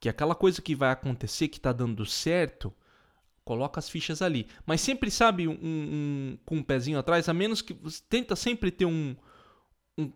que 0.00 0.08
aquela 0.08 0.34
coisa 0.34 0.62
que 0.62 0.74
vai 0.74 0.90
acontecer, 0.90 1.48
que 1.48 1.58
está 1.58 1.72
dando 1.72 2.06
certo, 2.06 2.72
coloca 3.44 3.78
as 3.78 3.88
fichas 3.88 4.22
ali. 4.22 4.46
Mas 4.64 4.80
sempre 4.80 5.10
sabe 5.10 5.46
um, 5.46 5.58
um, 5.62 6.38
com 6.44 6.56
um 6.56 6.62
pezinho 6.62 6.98
atrás, 6.98 7.28
a 7.28 7.34
menos 7.34 7.60
que 7.60 7.74
você 7.74 8.02
tenta 8.08 8.34
sempre 8.34 8.70
ter 8.70 8.86
um, 8.86 9.14
um, 9.98 10.10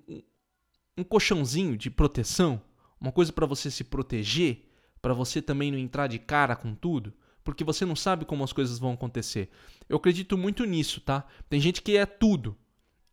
um 0.96 1.04
colchãozinho 1.04 1.76
de 1.76 1.90
proteção, 1.90 2.60
uma 2.98 3.12
coisa 3.12 3.32
para 3.32 3.44
você 3.44 3.70
se 3.70 3.84
proteger, 3.84 4.70
para 5.02 5.12
você 5.12 5.42
também 5.42 5.70
não 5.70 5.78
entrar 5.78 6.06
de 6.06 6.18
cara 6.18 6.56
com 6.56 6.74
tudo, 6.74 7.12
porque 7.42 7.62
você 7.62 7.84
não 7.84 7.94
sabe 7.94 8.24
como 8.24 8.42
as 8.42 8.54
coisas 8.54 8.78
vão 8.78 8.92
acontecer. 8.92 9.50
Eu 9.86 9.98
acredito 9.98 10.38
muito 10.38 10.64
nisso, 10.64 11.02
tá? 11.02 11.26
Tem 11.50 11.60
gente 11.60 11.82
que 11.82 11.96
é 11.96 12.06
tudo 12.06 12.56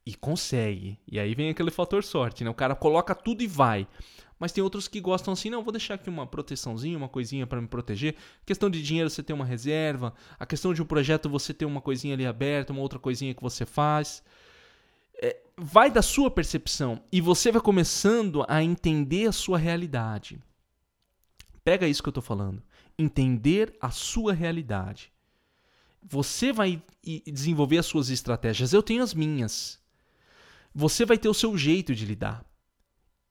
e 0.05 0.15
consegue. 0.15 0.97
E 1.05 1.19
aí 1.19 1.35
vem 1.35 1.49
aquele 1.49 1.69
fator 1.69 2.01
sorte, 2.03 2.43
né? 2.43 2.49
O 2.49 2.55
cara 2.55 2.75
coloca 2.75 3.13
tudo 3.13 3.43
e 3.43 3.47
vai. 3.47 3.85
Mas 4.41 4.51
tem 4.51 4.63
outros 4.63 4.87
que 4.87 4.99
gostam 4.99 5.33
assim, 5.33 5.51
não, 5.51 5.61
vou 5.61 5.71
deixar 5.71 5.93
aqui 5.93 6.09
uma 6.09 6.25
proteçãozinha, 6.25 6.97
uma 6.97 7.07
coisinha 7.07 7.45
para 7.45 7.61
me 7.61 7.67
proteger. 7.67 8.15
A 8.41 8.45
questão 8.47 8.71
de 8.71 8.81
dinheiro 8.81 9.07
você 9.07 9.21
tem 9.21 9.35
uma 9.35 9.45
reserva, 9.45 10.15
a 10.39 10.47
questão 10.47 10.73
de 10.73 10.81
um 10.81 10.85
projeto 10.85 11.29
você 11.29 11.53
ter 11.53 11.65
uma 11.65 11.79
coisinha 11.79 12.15
ali 12.15 12.25
aberta, 12.25 12.73
uma 12.73 12.81
outra 12.81 12.97
coisinha 12.97 13.35
que 13.35 13.41
você 13.43 13.67
faz. 13.67 14.23
É, 15.21 15.37
vai 15.55 15.91
da 15.91 16.01
sua 16.01 16.31
percepção 16.31 17.03
e 17.11 17.21
você 17.21 17.51
vai 17.51 17.61
começando 17.61 18.43
a 18.47 18.63
entender 18.63 19.27
a 19.27 19.31
sua 19.31 19.59
realidade. 19.59 20.41
Pega 21.63 21.87
isso 21.87 22.01
que 22.01 22.09
eu 22.09 22.11
estou 22.11 22.23
falando. 22.23 22.63
Entender 22.97 23.77
a 23.79 23.91
sua 23.91 24.33
realidade. 24.33 25.11
Você 26.01 26.51
vai 26.51 26.81
desenvolver 27.27 27.77
as 27.77 27.85
suas 27.85 28.09
estratégias. 28.09 28.73
Eu 28.73 28.81
tenho 28.81 29.03
as 29.03 29.13
minhas. 29.13 29.79
Você 30.73 31.05
vai 31.05 31.19
ter 31.19 31.29
o 31.29 31.33
seu 31.35 31.55
jeito 31.55 31.93
de 31.93 32.07
lidar. 32.07 32.43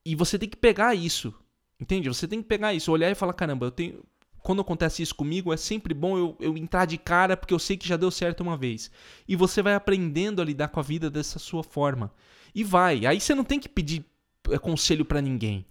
E 0.04 0.14
você 0.14 0.38
tem 0.38 0.48
que 0.48 0.56
pegar 0.56 0.94
isso. 0.94 1.34
Entende? 1.78 2.08
Você 2.08 2.28
tem 2.28 2.42
que 2.42 2.48
pegar 2.48 2.74
isso, 2.74 2.92
olhar 2.92 3.10
e 3.10 3.14
falar: 3.14 3.32
caramba, 3.32 3.66
eu 3.66 3.70
tenho. 3.70 4.04
quando 4.42 4.60
acontece 4.60 5.02
isso 5.02 5.14
comigo, 5.14 5.52
é 5.52 5.56
sempre 5.56 5.94
bom 5.94 6.18
eu, 6.18 6.36
eu 6.40 6.56
entrar 6.56 6.84
de 6.84 6.98
cara 6.98 7.36
porque 7.36 7.54
eu 7.54 7.58
sei 7.58 7.76
que 7.76 7.88
já 7.88 7.96
deu 7.96 8.10
certo 8.10 8.42
uma 8.42 8.56
vez. 8.56 8.90
E 9.26 9.34
você 9.34 9.62
vai 9.62 9.74
aprendendo 9.74 10.42
a 10.42 10.44
lidar 10.44 10.68
com 10.68 10.80
a 10.80 10.82
vida 10.82 11.10
dessa 11.10 11.38
sua 11.38 11.62
forma. 11.62 12.12
E 12.54 12.62
vai. 12.62 13.06
Aí 13.06 13.20
você 13.20 13.34
não 13.34 13.44
tem 13.44 13.58
que 13.58 13.68
pedir 13.68 14.04
é, 14.50 14.58
conselho 14.58 15.04
para 15.04 15.22
ninguém. 15.22 15.64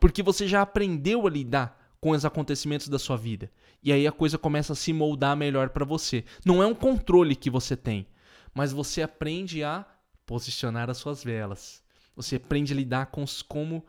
Porque 0.00 0.22
você 0.22 0.48
já 0.48 0.62
aprendeu 0.62 1.26
a 1.26 1.30
lidar 1.30 1.78
com 2.00 2.10
os 2.10 2.24
acontecimentos 2.24 2.88
da 2.88 2.98
sua 2.98 3.16
vida. 3.16 3.50
E 3.82 3.92
aí 3.92 4.06
a 4.06 4.12
coisa 4.12 4.38
começa 4.38 4.72
a 4.72 4.76
se 4.76 4.92
moldar 4.92 5.36
melhor 5.36 5.68
para 5.68 5.84
você. 5.84 6.24
Não 6.44 6.62
é 6.62 6.66
um 6.66 6.74
controle 6.74 7.36
que 7.36 7.50
você 7.50 7.76
tem, 7.76 8.06
mas 8.54 8.72
você 8.72 9.02
aprende 9.02 9.62
a 9.62 9.86
posicionar 10.24 10.88
as 10.88 10.98
suas 10.98 11.22
velas. 11.22 11.81
Você 12.14 12.36
aprende 12.36 12.72
a 12.72 12.76
lidar 12.76 13.06
com 13.06 13.24
como 13.48 13.84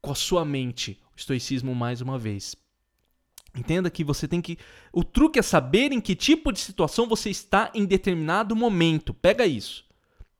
com 0.00 0.12
a 0.12 0.14
sua 0.14 0.44
mente. 0.44 1.00
O 1.14 1.18
estoicismo 1.18 1.74
mais 1.74 2.00
uma 2.00 2.18
vez. 2.18 2.54
Entenda 3.54 3.90
que 3.90 4.04
você 4.04 4.28
tem 4.28 4.40
que. 4.40 4.58
O 4.92 5.02
truque 5.02 5.38
é 5.38 5.42
saber 5.42 5.90
em 5.90 6.00
que 6.00 6.14
tipo 6.14 6.52
de 6.52 6.60
situação 6.60 7.08
você 7.08 7.30
está 7.30 7.70
em 7.74 7.86
determinado 7.86 8.54
momento. 8.54 9.14
Pega 9.14 9.46
isso. 9.46 9.86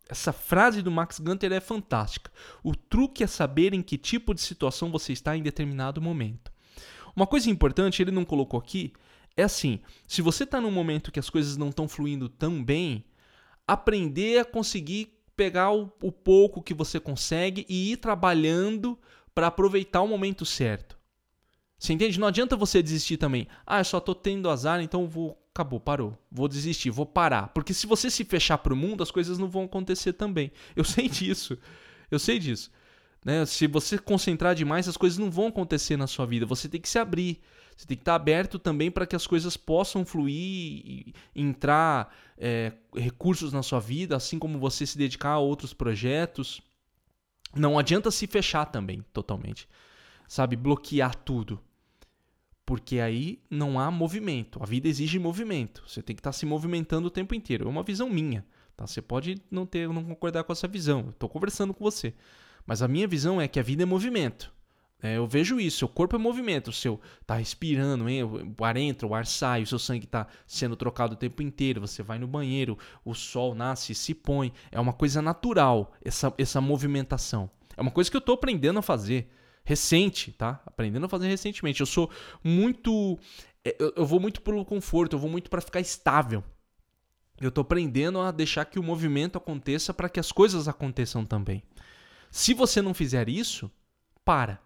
Essa 0.08 0.32
frase 0.32 0.82
do 0.82 0.90
Max 0.90 1.18
Gunter 1.18 1.50
é 1.52 1.60
fantástica. 1.60 2.30
O 2.62 2.76
truque 2.76 3.24
é 3.24 3.26
saber 3.26 3.74
em 3.74 3.82
que 3.82 3.98
tipo 3.98 4.34
de 4.34 4.40
situação 4.40 4.92
você 4.92 5.12
está 5.12 5.36
em 5.36 5.42
determinado 5.42 6.00
momento. 6.00 6.52
Uma 7.14 7.26
coisa 7.26 7.50
importante, 7.50 8.02
ele 8.02 8.10
não 8.10 8.24
colocou 8.24 8.60
aqui, 8.60 8.92
é 9.36 9.42
assim: 9.42 9.80
se 10.06 10.22
você 10.22 10.44
está 10.44 10.60
num 10.60 10.70
momento 10.70 11.10
que 11.10 11.18
as 11.18 11.30
coisas 11.30 11.56
não 11.56 11.70
estão 11.70 11.88
fluindo 11.88 12.28
tão 12.28 12.62
bem, 12.62 13.04
aprender 13.66 14.38
a 14.38 14.44
conseguir 14.44 15.15
pegar 15.36 15.72
o, 15.72 15.92
o 16.02 16.10
pouco 16.10 16.62
que 16.62 16.74
você 16.74 16.98
consegue 16.98 17.66
e 17.68 17.92
ir 17.92 17.98
trabalhando 17.98 18.98
para 19.34 19.48
aproveitar 19.48 20.00
o 20.00 20.08
momento 20.08 20.46
certo. 20.46 20.96
Você 21.78 21.92
entende? 21.92 22.18
Não 22.18 22.26
adianta 22.26 22.56
você 22.56 22.82
desistir 22.82 23.18
também. 23.18 23.46
Ah, 23.66 23.80
eu 23.80 23.84
só 23.84 24.00
tô 24.00 24.14
tendo 24.14 24.48
azar, 24.48 24.80
então 24.80 25.06
vou. 25.06 25.38
Acabou, 25.54 25.80
parou. 25.80 26.18
Vou 26.30 26.48
desistir, 26.48 26.90
vou 26.90 27.06
parar. 27.06 27.48
Porque 27.48 27.72
se 27.72 27.86
você 27.86 28.10
se 28.10 28.24
fechar 28.24 28.58
pro 28.58 28.76
mundo, 28.76 29.02
as 29.02 29.10
coisas 29.10 29.38
não 29.38 29.48
vão 29.48 29.64
acontecer 29.64 30.12
também. 30.12 30.50
Eu 30.74 30.84
sei 30.84 31.08
disso. 31.08 31.56
Eu 32.10 32.18
sei 32.18 32.38
disso. 32.38 32.70
Né? 33.24 33.44
Se 33.46 33.66
você 33.66 33.98
concentrar 33.98 34.54
demais, 34.54 34.88
as 34.88 34.96
coisas 34.96 35.18
não 35.18 35.30
vão 35.30 35.48
acontecer 35.48 35.96
na 35.96 36.06
sua 36.06 36.26
vida. 36.26 36.46
Você 36.46 36.68
tem 36.68 36.80
que 36.80 36.88
se 36.88 36.98
abrir. 36.98 37.40
Você 37.76 37.86
tem 37.86 37.96
que 37.96 38.02
estar 38.02 38.14
aberto 38.14 38.58
também 38.58 38.90
para 38.90 39.06
que 39.06 39.14
as 39.14 39.26
coisas 39.26 39.56
possam 39.56 40.04
fluir 40.04 40.32
e 40.34 41.14
entrar 41.34 42.14
é, 42.38 42.72
recursos 42.94 43.52
na 43.52 43.62
sua 43.62 43.80
vida, 43.80 44.16
assim 44.16 44.38
como 44.38 44.58
você 44.58 44.86
se 44.86 44.96
dedicar 44.96 45.32
a 45.32 45.38
outros 45.38 45.74
projetos. 45.74 46.62
Não 47.54 47.78
adianta 47.78 48.10
se 48.10 48.26
fechar 48.26 48.64
também 48.66 49.04
totalmente. 49.12 49.68
Sabe, 50.26 50.56
bloquear 50.56 51.14
tudo 51.14 51.60
porque 52.66 52.98
aí 52.98 53.40
não 53.48 53.78
há 53.78 53.92
movimento. 53.92 54.60
A 54.60 54.66
vida 54.66 54.88
exige 54.88 55.20
movimento. 55.20 55.84
Você 55.86 56.02
tem 56.02 56.16
que 56.16 56.20
estar 56.20 56.32
se 56.32 56.44
movimentando 56.44 57.06
o 57.06 57.10
tempo 57.10 57.32
inteiro. 57.32 57.66
É 57.66 57.68
uma 57.68 57.84
visão 57.84 58.10
minha. 58.10 58.44
Tá? 58.76 58.84
Você 58.84 59.00
pode 59.00 59.40
não 59.48 59.64
ter, 59.64 59.88
não 59.88 60.04
concordar 60.04 60.42
com 60.42 60.52
essa 60.52 60.66
visão. 60.66 61.10
Estou 61.10 61.28
conversando 61.28 61.72
com 61.72 61.84
você. 61.84 62.12
Mas 62.66 62.82
a 62.82 62.88
minha 62.88 63.06
visão 63.06 63.40
é 63.40 63.46
que 63.46 63.60
a 63.60 63.62
vida 63.62 63.84
é 63.84 63.86
movimento. 63.86 64.52
É, 65.02 65.18
eu 65.18 65.26
vejo 65.26 65.60
isso, 65.60 65.78
seu 65.78 65.88
corpo 65.88 66.16
é 66.16 66.18
movimento, 66.18 66.68
o 66.68 66.72
seu 66.72 66.98
tá 67.26 67.34
respirando, 67.34 68.08
hein? 68.08 68.22
o 68.24 68.64
ar 68.64 68.78
entra, 68.78 69.06
o 69.06 69.14
ar 69.14 69.26
sai, 69.26 69.62
o 69.62 69.66
seu 69.66 69.78
sangue 69.78 70.06
está 70.06 70.26
sendo 70.46 70.74
trocado 70.74 71.12
o 71.12 71.16
tempo 71.16 71.42
inteiro, 71.42 71.82
você 71.82 72.02
vai 72.02 72.18
no 72.18 72.26
banheiro, 72.26 72.78
o 73.04 73.14
sol 73.14 73.54
nasce, 73.54 73.94
se 73.94 74.14
põe, 74.14 74.52
é 74.72 74.80
uma 74.80 74.94
coisa 74.94 75.20
natural 75.20 75.92
essa, 76.02 76.32
essa 76.38 76.62
movimentação. 76.62 77.50
É 77.76 77.82
uma 77.82 77.90
coisa 77.90 78.10
que 78.10 78.16
eu 78.16 78.20
estou 78.20 78.34
aprendendo 78.34 78.78
a 78.78 78.82
fazer 78.82 79.28
recente, 79.66 80.32
tá? 80.32 80.62
Aprendendo 80.64 81.04
a 81.04 81.08
fazer 81.08 81.28
recentemente. 81.28 81.80
Eu 81.80 81.86
sou 81.86 82.10
muito. 82.42 83.18
É, 83.64 83.76
eu, 83.96 84.06
vou 84.06 84.18
muito 84.18 84.40
pelo 84.40 84.64
conforto, 84.64 85.14
eu 85.14 85.18
vou 85.18 85.28
muito 85.28 85.50
para 85.50 85.60
ficar 85.60 85.80
estável. 85.80 86.42
Eu 87.38 87.50
tô 87.50 87.60
aprendendo 87.60 88.18
a 88.20 88.30
deixar 88.30 88.64
que 88.64 88.78
o 88.78 88.82
movimento 88.82 89.36
aconteça 89.36 89.92
para 89.92 90.08
que 90.08 90.18
as 90.18 90.32
coisas 90.32 90.68
aconteçam 90.68 91.24
também. 91.26 91.62
Se 92.30 92.54
você 92.54 92.80
não 92.80 92.94
fizer 92.94 93.28
isso, 93.28 93.70
para. 94.24 94.58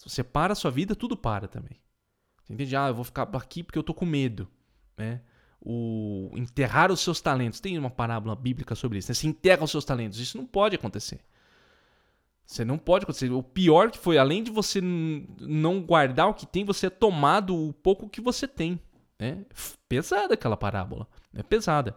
Se 0.00 0.08
você 0.08 0.24
para 0.24 0.54
a 0.54 0.56
sua 0.56 0.70
vida, 0.70 0.96
tudo 0.96 1.14
para 1.14 1.46
também. 1.46 1.78
Você 2.42 2.54
entende? 2.54 2.74
Ah, 2.74 2.88
eu 2.88 2.94
vou 2.94 3.04
ficar 3.04 3.24
aqui 3.34 3.62
porque 3.62 3.78
eu 3.78 3.82
tô 3.82 3.92
com 3.92 4.06
medo. 4.06 4.48
Né? 4.96 5.20
O 5.60 6.30
enterrar 6.36 6.90
os 6.90 7.00
seus 7.00 7.20
talentos. 7.20 7.60
Tem 7.60 7.76
uma 7.76 7.90
parábola 7.90 8.34
bíblica 8.34 8.74
sobre 8.74 8.96
isso. 8.96 9.10
Né? 9.10 9.14
Se 9.14 9.26
enterra 9.26 9.62
os 9.62 9.70
seus 9.70 9.84
talentos. 9.84 10.18
Isso 10.18 10.38
não 10.38 10.46
pode 10.46 10.74
acontecer. 10.74 11.20
Você 12.46 12.64
não 12.64 12.78
pode 12.78 13.02
acontecer. 13.02 13.30
O 13.30 13.42
pior 13.42 13.90
que 13.90 13.98
foi, 13.98 14.16
além 14.16 14.42
de 14.42 14.50
você 14.50 14.80
não 14.80 15.82
guardar 15.82 16.30
o 16.30 16.34
que 16.34 16.46
tem, 16.46 16.64
você 16.64 16.86
é 16.86 16.90
tomado 16.90 17.54
o 17.54 17.74
pouco 17.74 18.08
que 18.08 18.22
você 18.22 18.48
tem. 18.48 18.80
É 19.18 19.36
pesada 19.86 20.32
aquela 20.32 20.56
parábola. 20.56 21.06
É 21.34 21.42
pesada. 21.42 21.94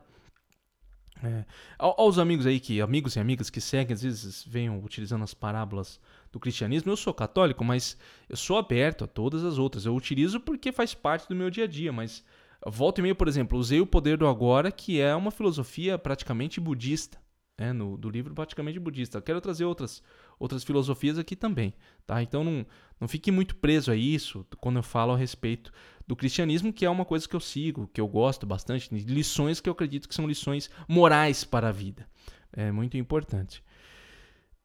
É. 1.23 1.45
Aos 1.79 2.19
amigos 2.19 2.45
aí 2.45 2.59
que 2.59 2.81
amigos 2.81 3.15
e 3.15 3.19
amigas 3.21 3.49
que 3.49 3.61
seguem 3.61 3.93
às 3.93 4.01
vezes 4.01 4.43
venham 4.45 4.83
utilizando 4.83 5.23
as 5.23 5.33
parábolas 5.33 6.01
do 6.33 6.39
cristianismo. 6.39 6.91
Eu 6.91 6.97
sou 6.97 7.13
católico, 7.13 7.63
mas 7.63 7.95
eu 8.27 8.35
sou 8.35 8.57
aberto 8.57 9.05
a 9.05 9.07
todas 9.07 9.45
as 9.45 9.57
outras. 9.57 9.85
Eu 9.85 9.95
utilizo 9.95 10.39
porque 10.41 10.73
faz 10.73 10.93
parte 10.93 11.29
do 11.29 11.35
meu 11.35 11.49
dia 11.49 11.63
a 11.63 11.67
dia, 11.67 11.93
mas 11.93 12.25
volta 12.65 12.99
e 12.99 13.03
meio, 13.03 13.15
por 13.15 13.27
exemplo, 13.27 13.57
usei 13.57 13.79
o 13.79 13.85
poder 13.85 14.17
do 14.17 14.27
agora, 14.27 14.71
que 14.71 14.99
é 14.99 15.15
uma 15.15 15.31
filosofia 15.31 15.97
praticamente 15.97 16.59
budista, 16.59 17.21
é, 17.57 17.71
no, 17.71 17.95
do 17.95 18.09
livro 18.09 18.33
praticamente 18.33 18.79
budista. 18.79 19.19
Eu 19.19 19.21
quero 19.21 19.39
trazer 19.39 19.63
outras 19.63 20.03
outras 20.39 20.63
filosofias 20.63 21.17
aqui 21.17 21.35
também, 21.35 21.73
tá? 22.05 22.21
Então 22.21 22.43
não, 22.43 22.65
não 22.99 23.07
fique 23.07 23.31
muito 23.31 23.55
preso 23.55 23.91
a 23.91 23.95
isso 23.95 24.45
quando 24.59 24.77
eu 24.77 24.83
falo 24.83 25.13
a 25.13 25.17
respeito 25.17 25.71
do 26.05 26.15
cristianismo, 26.17 26.73
que 26.73 26.83
é 26.83 26.89
uma 26.89 27.05
coisa 27.05 27.29
que 27.29 27.35
eu 27.35 27.39
sigo, 27.39 27.89
que 27.93 28.01
eu 28.01 28.07
gosto 28.07 28.45
bastante, 28.45 28.93
lições 28.93 29.61
que 29.61 29.69
eu 29.69 29.73
acredito 29.73 30.09
que 30.09 30.15
são 30.15 30.27
lições 30.27 30.69
morais 30.87 31.45
para 31.45 31.69
a 31.69 31.71
vida. 31.71 32.05
É 32.51 32.71
muito 32.71 32.97
importante. 32.97 33.63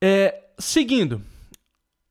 É, 0.00 0.50
seguindo, 0.58 1.22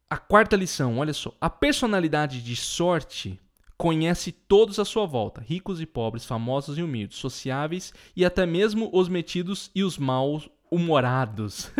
a 0.10 0.18
quarta 0.18 0.56
lição, 0.56 0.98
olha 0.98 1.14
só. 1.14 1.34
A 1.40 1.50
personalidade 1.50 2.42
de 2.42 2.56
sorte 2.56 3.40
conhece 3.78 4.32
todos 4.32 4.80
à 4.80 4.86
sua 4.86 5.06
volta, 5.06 5.42
ricos 5.42 5.80
e 5.82 5.86
pobres, 5.86 6.26
famosos 6.26 6.78
e 6.78 6.82
humildes, 6.82 7.18
sociáveis 7.18 7.94
e 8.16 8.26
até 8.26 8.46
mesmo 8.46 8.90
os 8.92 9.08
metidos 9.08 9.70
e 9.76 9.84
os 9.84 9.98
maus 9.98 10.50
humorados. 10.72 11.72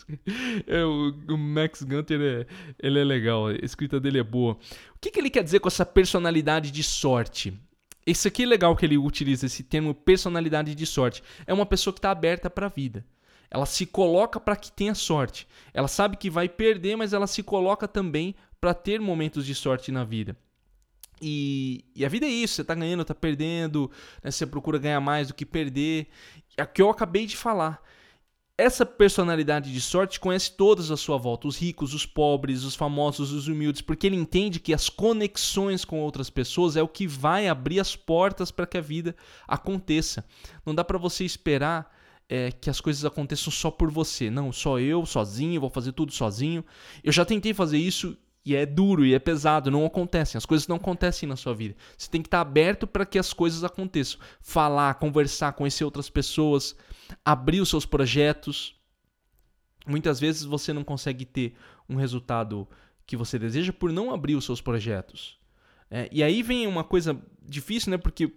é, 0.66 0.84
o, 0.84 1.14
o, 1.30 1.36
Max 1.36 1.82
Gunter 1.82 2.20
é, 2.20 2.46
ele 2.78 3.00
é 3.00 3.04
legal, 3.04 3.48
a 3.48 3.54
escrita 3.54 3.98
dele 3.98 4.18
é 4.18 4.22
boa. 4.22 4.52
O 4.94 4.98
que, 5.00 5.10
que 5.10 5.18
ele 5.18 5.30
quer 5.30 5.42
dizer 5.42 5.60
com 5.60 5.68
essa 5.68 5.84
personalidade 5.84 6.70
de 6.70 6.82
sorte? 6.82 7.52
Esse 8.06 8.28
aqui 8.28 8.42
é 8.42 8.46
legal 8.46 8.76
que 8.76 8.84
ele 8.84 8.98
utiliza 8.98 9.46
esse 9.46 9.62
termo 9.62 9.94
personalidade 9.94 10.74
de 10.74 10.86
sorte. 10.86 11.22
É 11.46 11.54
uma 11.54 11.66
pessoa 11.66 11.92
que 11.92 11.98
está 11.98 12.10
aberta 12.10 12.50
para 12.50 12.66
a 12.66 12.70
vida. 12.70 13.04
Ela 13.54 13.66
se 13.66 13.84
coloca 13.84 14.40
para 14.40 14.56
que 14.56 14.72
tenha 14.72 14.94
sorte. 14.94 15.46
Ela 15.74 15.86
sabe 15.86 16.16
que 16.16 16.30
vai 16.30 16.48
perder, 16.48 16.96
mas 16.96 17.12
ela 17.12 17.26
se 17.26 17.42
coloca 17.42 17.86
também 17.86 18.34
para 18.58 18.72
ter 18.72 18.98
momentos 18.98 19.44
de 19.44 19.54
sorte 19.54 19.92
na 19.92 20.04
vida. 20.04 20.34
E, 21.20 21.84
e, 21.94 22.02
a 22.02 22.08
vida 22.08 22.24
é 22.24 22.30
isso, 22.30 22.54
você 22.54 22.62
está 22.62 22.74
ganhando, 22.74 23.02
está 23.02 23.14
perdendo, 23.14 23.90
né? 24.24 24.30
você 24.30 24.46
procura 24.46 24.78
ganhar 24.78 25.00
mais 25.00 25.28
do 25.28 25.34
que 25.34 25.44
perder. 25.44 26.08
É 26.56 26.62
o 26.62 26.66
que 26.66 26.80
eu 26.80 26.88
acabei 26.88 27.26
de 27.26 27.36
falar. 27.36 27.82
Essa 28.56 28.86
personalidade 28.86 29.70
de 29.70 29.80
sorte 29.82 30.18
conhece 30.18 30.52
todos 30.52 30.90
à 30.90 30.96
sua 30.96 31.18
volta, 31.18 31.46
os 31.46 31.58
ricos, 31.58 31.92
os 31.92 32.06
pobres, 32.06 32.64
os 32.64 32.74
famosos, 32.74 33.32
os 33.32 33.48
humildes, 33.48 33.82
porque 33.82 34.06
ele 34.06 34.16
entende 34.16 34.60
que 34.60 34.72
as 34.72 34.88
conexões 34.88 35.84
com 35.84 36.00
outras 36.00 36.30
pessoas 36.30 36.74
é 36.74 36.82
o 36.82 36.88
que 36.88 37.06
vai 37.06 37.48
abrir 37.48 37.80
as 37.80 37.94
portas 37.94 38.50
para 38.50 38.66
que 38.66 38.78
a 38.78 38.82
vida 38.82 39.14
aconteça. 39.46 40.24
Não 40.64 40.74
dá 40.74 40.82
para 40.82 40.96
você 40.96 41.22
esperar 41.22 42.01
é, 42.28 42.50
que 42.50 42.70
as 42.70 42.80
coisas 42.80 43.04
aconteçam 43.04 43.52
só 43.52 43.70
por 43.70 43.90
você. 43.90 44.30
Não, 44.30 44.52
só 44.52 44.78
eu, 44.78 45.04
sozinho, 45.04 45.60
vou 45.60 45.70
fazer 45.70 45.92
tudo 45.92 46.12
sozinho. 46.12 46.64
Eu 47.02 47.12
já 47.12 47.24
tentei 47.24 47.52
fazer 47.52 47.78
isso 47.78 48.16
e 48.44 48.56
é 48.56 48.66
duro 48.66 49.04
e 49.04 49.14
é 49.14 49.18
pesado, 49.18 49.70
não 49.70 49.86
acontecem. 49.86 50.36
As 50.36 50.46
coisas 50.46 50.66
não 50.66 50.76
acontecem 50.76 51.28
na 51.28 51.36
sua 51.36 51.54
vida. 51.54 51.76
Você 51.96 52.10
tem 52.10 52.20
que 52.20 52.28
estar 52.28 52.40
aberto 52.40 52.86
para 52.86 53.06
que 53.06 53.18
as 53.18 53.32
coisas 53.32 53.62
aconteçam. 53.62 54.18
Falar, 54.40 54.94
conversar, 54.94 55.52
conhecer 55.52 55.84
outras 55.84 56.10
pessoas, 56.10 56.74
abrir 57.24 57.60
os 57.60 57.68
seus 57.68 57.86
projetos. 57.86 58.74
Muitas 59.86 60.18
vezes 60.18 60.44
você 60.44 60.72
não 60.72 60.84
consegue 60.84 61.24
ter 61.24 61.54
um 61.88 61.96
resultado 61.96 62.68
que 63.06 63.16
você 63.16 63.38
deseja 63.38 63.72
por 63.72 63.92
não 63.92 64.12
abrir 64.12 64.34
os 64.34 64.44
seus 64.44 64.60
projetos. 64.60 65.38
É, 65.90 66.08
e 66.10 66.22
aí 66.22 66.42
vem 66.42 66.66
uma 66.66 66.82
coisa 66.82 67.20
difícil, 67.42 67.90
né? 67.90 67.98
Porque 67.98 68.32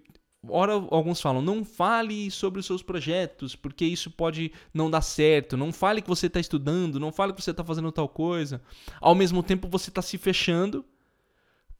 Ora, 0.50 0.74
alguns 0.74 1.22
falam, 1.22 1.42
não 1.42 1.64
fale 1.64 2.30
sobre 2.32 2.60
os 2.60 2.66
seus 2.66 2.82
projetos, 2.82 3.56
porque 3.56 3.86
isso 3.86 4.12
pode 4.12 4.52
não 4.74 4.90
dar 4.90 5.02
certo. 5.02 5.58
Não 5.58 5.72
fale 5.72 6.02
que 6.02 6.08
você 6.08 6.28
está 6.28 6.40
estudando, 6.40 7.00
não 7.00 7.12
fale 7.12 7.34
que 7.34 7.42
você 7.42 7.52
está 7.52 7.64
fazendo 7.64 7.92
tal 7.92 8.10
coisa. 8.10 8.62
Ao 9.00 9.16
mesmo 9.16 9.42
tempo, 9.44 9.68
você 9.68 9.90
está 9.90 10.02
se 10.02 10.18
fechando 10.18 10.86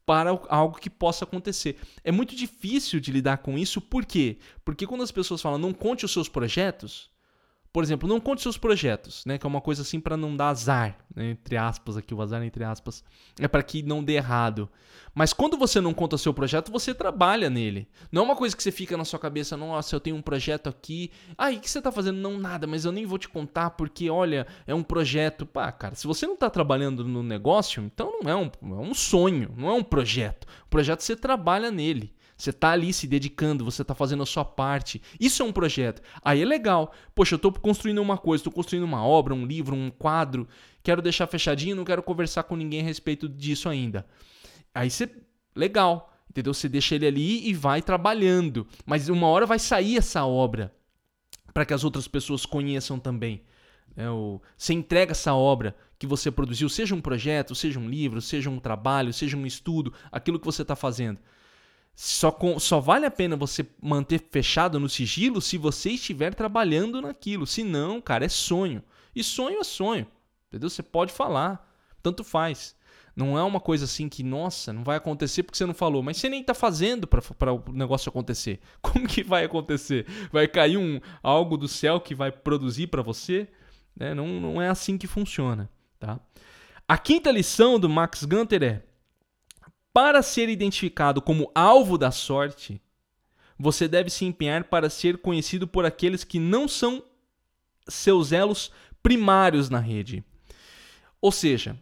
para 0.06 0.30
algo 0.48 0.78
que 0.78 0.88
possa 0.88 1.24
acontecer. 1.24 1.76
É 2.04 2.12
muito 2.12 2.36
difícil 2.36 3.00
de 3.00 3.10
lidar 3.10 3.38
com 3.38 3.58
isso, 3.58 3.80
por 3.80 4.06
quê? 4.06 4.38
Porque 4.64 4.86
quando 4.86 5.02
as 5.02 5.10
pessoas 5.10 5.42
falam, 5.42 5.58
não 5.58 5.72
conte 5.72 6.04
os 6.04 6.12
seus 6.12 6.28
projetos, 6.28 7.10
Por 7.76 7.84
exemplo, 7.84 8.08
não 8.08 8.18
conte 8.18 8.40
seus 8.40 8.56
projetos, 8.56 9.22
né? 9.26 9.36
Que 9.36 9.44
é 9.44 9.48
uma 9.48 9.60
coisa 9.60 9.82
assim 9.82 10.00
para 10.00 10.16
não 10.16 10.34
dar 10.34 10.48
azar, 10.48 10.96
né? 11.14 11.32
entre 11.32 11.58
aspas 11.58 11.94
aqui, 11.94 12.14
o 12.14 12.22
azar 12.22 12.42
entre 12.42 12.64
aspas, 12.64 13.04
é 13.38 13.46
para 13.46 13.62
que 13.62 13.82
não 13.82 14.02
dê 14.02 14.14
errado. 14.14 14.66
Mas 15.14 15.34
quando 15.34 15.58
você 15.58 15.78
não 15.78 15.92
conta 15.92 16.16
seu 16.16 16.32
projeto, 16.32 16.72
você 16.72 16.94
trabalha 16.94 17.50
nele. 17.50 17.86
Não 18.10 18.22
é 18.22 18.24
uma 18.24 18.34
coisa 18.34 18.56
que 18.56 18.62
você 18.62 18.72
fica 18.72 18.96
na 18.96 19.04
sua 19.04 19.18
cabeça, 19.18 19.58
nossa, 19.58 19.94
eu 19.94 20.00
tenho 20.00 20.16
um 20.16 20.22
projeto 20.22 20.70
aqui. 20.70 21.10
Ah, 21.36 21.50
o 21.50 21.60
que 21.60 21.68
você 21.68 21.82
tá 21.82 21.92
fazendo? 21.92 22.16
Não, 22.16 22.38
nada, 22.38 22.66
mas 22.66 22.86
eu 22.86 22.92
nem 22.92 23.04
vou 23.04 23.18
te 23.18 23.28
contar 23.28 23.68
porque, 23.68 24.08
olha, 24.08 24.46
é 24.66 24.74
um 24.74 24.82
projeto. 24.82 25.44
Pá, 25.44 25.70
cara, 25.70 25.94
se 25.94 26.06
você 26.06 26.26
não 26.26 26.34
tá 26.34 26.48
trabalhando 26.48 27.04
no 27.04 27.22
negócio, 27.22 27.82
então 27.82 28.20
não 28.22 28.30
é 28.30 28.34
um, 28.34 28.46
é 28.46 28.88
um 28.88 28.94
sonho, 28.94 29.52
não 29.54 29.68
é 29.68 29.74
um 29.74 29.84
projeto. 29.84 30.46
O 30.64 30.70
projeto 30.70 31.02
você 31.02 31.14
trabalha 31.14 31.70
nele. 31.70 32.14
Você 32.36 32.50
está 32.50 32.70
ali 32.70 32.92
se 32.92 33.06
dedicando, 33.06 33.64
você 33.64 33.82
está 33.82 33.94
fazendo 33.94 34.22
a 34.22 34.26
sua 34.26 34.44
parte. 34.44 35.00
Isso 35.18 35.42
é 35.42 35.46
um 35.46 35.52
projeto. 35.52 36.02
Aí 36.22 36.42
é 36.42 36.44
legal. 36.44 36.92
Poxa, 37.14 37.34
eu 37.34 37.36
estou 37.36 37.50
construindo 37.52 37.98
uma 37.98 38.18
coisa, 38.18 38.40
estou 38.40 38.52
construindo 38.52 38.84
uma 38.84 39.04
obra, 39.04 39.34
um 39.34 39.46
livro, 39.46 39.74
um 39.74 39.90
quadro. 39.90 40.46
Quero 40.82 41.00
deixar 41.00 41.26
fechadinho, 41.26 41.74
não 41.74 41.84
quero 41.84 42.02
conversar 42.02 42.42
com 42.42 42.54
ninguém 42.54 42.80
a 42.80 42.84
respeito 42.84 43.28
disso 43.28 43.68
ainda. 43.68 44.06
Aí 44.74 44.90
você. 44.90 45.10
Legal. 45.54 46.12
Entendeu? 46.28 46.52
Você 46.52 46.68
deixa 46.68 46.94
ele 46.94 47.06
ali 47.06 47.48
e 47.48 47.54
vai 47.54 47.80
trabalhando. 47.80 48.66
Mas 48.84 49.08
uma 49.08 49.26
hora 49.28 49.46
vai 49.46 49.58
sair 49.58 49.96
essa 49.96 50.26
obra 50.26 50.74
para 51.54 51.64
que 51.64 51.72
as 51.72 51.84
outras 51.84 52.06
pessoas 52.06 52.44
conheçam 52.44 52.98
também. 52.98 53.42
É, 53.96 54.04
você 54.58 54.74
entrega 54.74 55.12
essa 55.12 55.32
obra 55.32 55.74
que 55.98 56.06
você 56.06 56.30
produziu, 56.30 56.68
seja 56.68 56.94
um 56.94 57.00
projeto, 57.00 57.54
seja 57.54 57.80
um 57.80 57.88
livro, 57.88 58.20
seja 58.20 58.50
um 58.50 58.58
trabalho, 58.58 59.10
seja 59.10 59.38
um 59.38 59.46
estudo, 59.46 59.94
aquilo 60.12 60.38
que 60.38 60.44
você 60.44 60.60
está 60.60 60.76
fazendo. 60.76 61.18
Só, 61.98 62.30
com, 62.30 62.58
só 62.58 62.78
vale 62.78 63.06
a 63.06 63.10
pena 63.10 63.36
você 63.36 63.66
manter 63.80 64.22
fechado 64.30 64.78
no 64.78 64.86
sigilo 64.86 65.40
se 65.40 65.56
você 65.56 65.92
estiver 65.92 66.34
trabalhando 66.34 67.00
naquilo. 67.00 67.46
Se 67.46 67.64
não, 67.64 68.02
cara, 68.02 68.26
é 68.26 68.28
sonho. 68.28 68.82
E 69.14 69.24
sonho 69.24 69.60
é 69.60 69.64
sonho. 69.64 70.06
Entendeu? 70.46 70.68
Você 70.68 70.82
pode 70.82 71.10
falar. 71.10 71.66
Tanto 72.02 72.22
faz. 72.22 72.76
Não 73.16 73.38
é 73.38 73.42
uma 73.42 73.58
coisa 73.58 73.86
assim 73.86 74.10
que, 74.10 74.22
nossa, 74.22 74.74
não 74.74 74.84
vai 74.84 74.98
acontecer 74.98 75.42
porque 75.42 75.56
você 75.56 75.64
não 75.64 75.72
falou. 75.72 76.02
Mas 76.02 76.18
você 76.18 76.28
nem 76.28 76.42
está 76.42 76.52
fazendo 76.52 77.06
para 77.06 77.52
o 77.54 77.72
negócio 77.72 78.10
acontecer. 78.10 78.60
Como 78.82 79.08
que 79.08 79.24
vai 79.24 79.44
acontecer? 79.44 80.06
Vai 80.30 80.46
cair 80.46 80.76
um 80.76 81.00
algo 81.22 81.56
do 81.56 81.66
céu 81.66 81.98
que 81.98 82.14
vai 82.14 82.30
produzir 82.30 82.88
para 82.88 83.00
você? 83.00 83.48
É, 83.98 84.14
não, 84.14 84.38
não 84.38 84.60
é 84.60 84.68
assim 84.68 84.98
que 84.98 85.06
funciona. 85.06 85.70
Tá? 85.98 86.20
A 86.86 86.98
quinta 86.98 87.30
lição 87.30 87.80
do 87.80 87.88
Max 87.88 88.22
Gunter 88.22 88.62
é 88.62 88.82
para 89.96 90.22
ser 90.22 90.50
identificado 90.50 91.22
como 91.22 91.50
alvo 91.54 91.96
da 91.96 92.10
sorte, 92.10 92.78
você 93.58 93.88
deve 93.88 94.10
se 94.10 94.26
empenhar 94.26 94.64
para 94.64 94.90
ser 94.90 95.16
conhecido 95.16 95.66
por 95.66 95.86
aqueles 95.86 96.22
que 96.22 96.38
não 96.38 96.68
são 96.68 97.02
seus 97.88 98.30
elos 98.30 98.70
primários 99.02 99.70
na 99.70 99.78
rede. 99.78 100.22
Ou 101.18 101.32
seja, 101.32 101.80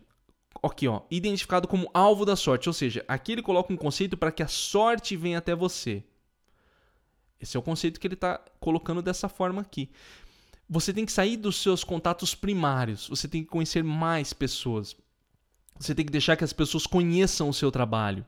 aqui 0.62 0.86
ó, 0.86 1.00
identificado 1.10 1.66
como 1.66 1.90
alvo 1.92 2.24
da 2.24 2.36
sorte, 2.36 2.68
ou 2.68 2.72
seja, 2.72 3.04
aqui 3.08 3.32
ele 3.32 3.42
coloca 3.42 3.72
um 3.72 3.76
conceito 3.76 4.16
para 4.16 4.30
que 4.30 4.44
a 4.44 4.48
sorte 4.48 5.16
venha 5.16 5.38
até 5.38 5.52
você. 5.52 6.04
Esse 7.40 7.56
é 7.56 7.58
o 7.58 7.64
conceito 7.64 7.98
que 7.98 8.06
ele 8.06 8.14
está 8.14 8.40
colocando 8.60 9.02
dessa 9.02 9.28
forma 9.28 9.60
aqui. 9.60 9.90
Você 10.68 10.92
tem 10.92 11.04
que 11.04 11.10
sair 11.10 11.36
dos 11.36 11.56
seus 11.56 11.82
contatos 11.82 12.32
primários, 12.32 13.08
você 13.08 13.26
tem 13.26 13.42
que 13.42 13.50
conhecer 13.50 13.82
mais 13.82 14.32
pessoas. 14.32 14.96
Você 15.78 15.94
tem 15.94 16.04
que 16.04 16.12
deixar 16.12 16.36
que 16.36 16.44
as 16.44 16.52
pessoas 16.52 16.86
conheçam 16.86 17.48
o 17.48 17.54
seu 17.54 17.70
trabalho. 17.70 18.24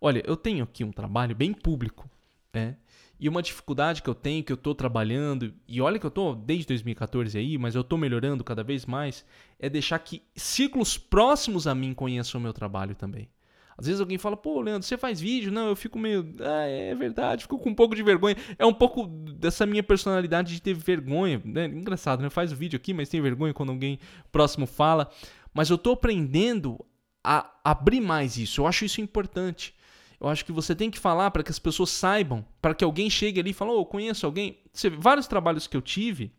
Olha, 0.00 0.22
eu 0.26 0.36
tenho 0.36 0.64
aqui 0.64 0.84
um 0.84 0.92
trabalho 0.92 1.34
bem 1.34 1.52
público, 1.52 2.08
né? 2.52 2.76
E 3.18 3.28
uma 3.28 3.42
dificuldade 3.42 4.02
que 4.02 4.10
eu 4.10 4.14
tenho, 4.14 4.42
que 4.44 4.52
eu 4.52 4.56
estou 4.56 4.74
trabalhando, 4.74 5.54
e 5.66 5.80
olha 5.80 5.98
que 5.98 6.04
eu 6.04 6.08
estou 6.08 6.34
desde 6.34 6.66
2014 6.66 7.38
aí, 7.38 7.56
mas 7.56 7.74
eu 7.74 7.80
estou 7.80 7.96
melhorando 7.96 8.44
cada 8.44 8.62
vez 8.62 8.84
mais, 8.84 9.24
é 9.58 9.68
deixar 9.68 9.98
que 10.00 10.22
ciclos 10.34 10.98
próximos 10.98 11.66
a 11.66 11.74
mim 11.74 11.94
conheçam 11.94 12.38
o 12.40 12.42
meu 12.42 12.52
trabalho 12.52 12.94
também. 12.94 13.28
Às 13.76 13.86
vezes 13.86 14.00
alguém 14.00 14.18
fala, 14.18 14.36
pô, 14.36 14.60
Leandro, 14.60 14.86
você 14.86 14.96
faz 14.96 15.20
vídeo? 15.20 15.50
Não, 15.50 15.68
eu 15.68 15.74
fico 15.74 15.98
meio. 15.98 16.34
Ah, 16.40 16.64
é 16.64 16.94
verdade, 16.94 17.42
fico 17.42 17.58
com 17.58 17.70
um 17.70 17.74
pouco 17.74 17.94
de 17.94 18.02
vergonha. 18.02 18.36
É 18.56 18.64
um 18.64 18.72
pouco 18.72 19.06
dessa 19.06 19.66
minha 19.66 19.82
personalidade 19.82 20.52
de 20.52 20.62
ter 20.62 20.74
vergonha. 20.74 21.42
Né? 21.44 21.66
Engraçado, 21.66 22.22
né? 22.22 22.30
Faz 22.30 22.52
o 22.52 22.56
vídeo 22.56 22.76
aqui, 22.76 22.94
mas 22.94 23.08
tem 23.08 23.20
vergonha 23.20 23.52
quando 23.52 23.70
alguém 23.70 23.98
próximo 24.30 24.66
fala 24.66 25.10
mas 25.54 25.70
eu 25.70 25.76
estou 25.76 25.94
aprendendo 25.94 26.84
a 27.22 27.50
abrir 27.64 28.00
mais 28.00 28.36
isso. 28.36 28.60
Eu 28.60 28.66
acho 28.66 28.84
isso 28.84 29.00
importante. 29.00 29.74
Eu 30.20 30.28
acho 30.28 30.44
que 30.44 30.52
você 30.52 30.74
tem 30.74 30.90
que 30.90 30.98
falar 30.98 31.30
para 31.30 31.42
que 31.42 31.50
as 31.50 31.58
pessoas 31.58 31.90
saibam, 31.90 32.44
para 32.60 32.74
que 32.74 32.84
alguém 32.84 33.08
chegue 33.08 33.40
ali 33.40 33.50
e 33.50 33.54
fale, 33.54 33.70
oh, 33.70 33.80
eu 33.80 33.86
conheço 33.86 34.26
alguém. 34.26 34.58
Você, 34.72 34.90
vários 34.90 35.26
trabalhos 35.26 35.66
que 35.66 35.76
eu 35.76 35.82
tive 35.82 36.32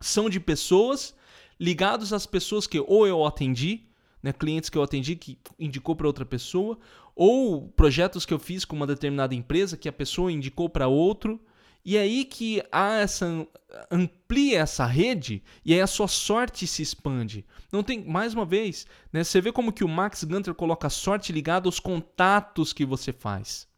são 0.00 0.30
de 0.30 0.40
pessoas 0.40 1.14
ligados 1.58 2.12
às 2.12 2.24
pessoas 2.24 2.66
que 2.66 2.80
ou 2.80 3.06
eu 3.06 3.24
atendi, 3.24 3.82
né, 4.22 4.32
clientes 4.32 4.70
que 4.70 4.78
eu 4.78 4.82
atendi 4.82 5.14
que 5.14 5.38
indicou 5.58 5.94
para 5.94 6.06
outra 6.06 6.24
pessoa, 6.24 6.78
ou 7.14 7.68
projetos 7.68 8.24
que 8.24 8.32
eu 8.32 8.38
fiz 8.38 8.64
com 8.64 8.74
uma 8.74 8.86
determinada 8.86 9.34
empresa 9.34 9.76
que 9.76 9.88
a 9.88 9.92
pessoa 9.92 10.32
indicou 10.32 10.68
para 10.68 10.88
outro. 10.88 11.38
E 11.84 11.96
é 11.96 12.00
aí 12.00 12.24
que 12.24 12.62
há 12.70 12.94
essa 12.96 13.46
amplia 13.90 14.60
essa 14.60 14.84
rede 14.84 15.42
e 15.64 15.72
aí 15.72 15.80
a 15.80 15.86
sua 15.86 16.08
sorte 16.08 16.66
se 16.66 16.82
expande. 16.82 17.46
Não 17.72 17.82
tem 17.82 18.04
mais 18.04 18.34
uma 18.34 18.44
vez, 18.44 18.86
né? 19.12 19.24
Você 19.24 19.40
vê 19.40 19.52
como 19.52 19.72
que 19.72 19.84
o 19.84 19.88
Max 19.88 20.24
Gunter 20.24 20.54
coloca 20.54 20.88
a 20.88 20.90
sorte 20.90 21.32
ligada 21.32 21.68
aos 21.68 21.80
contatos 21.80 22.72
que 22.72 22.84
você 22.84 23.12
faz 23.12 23.69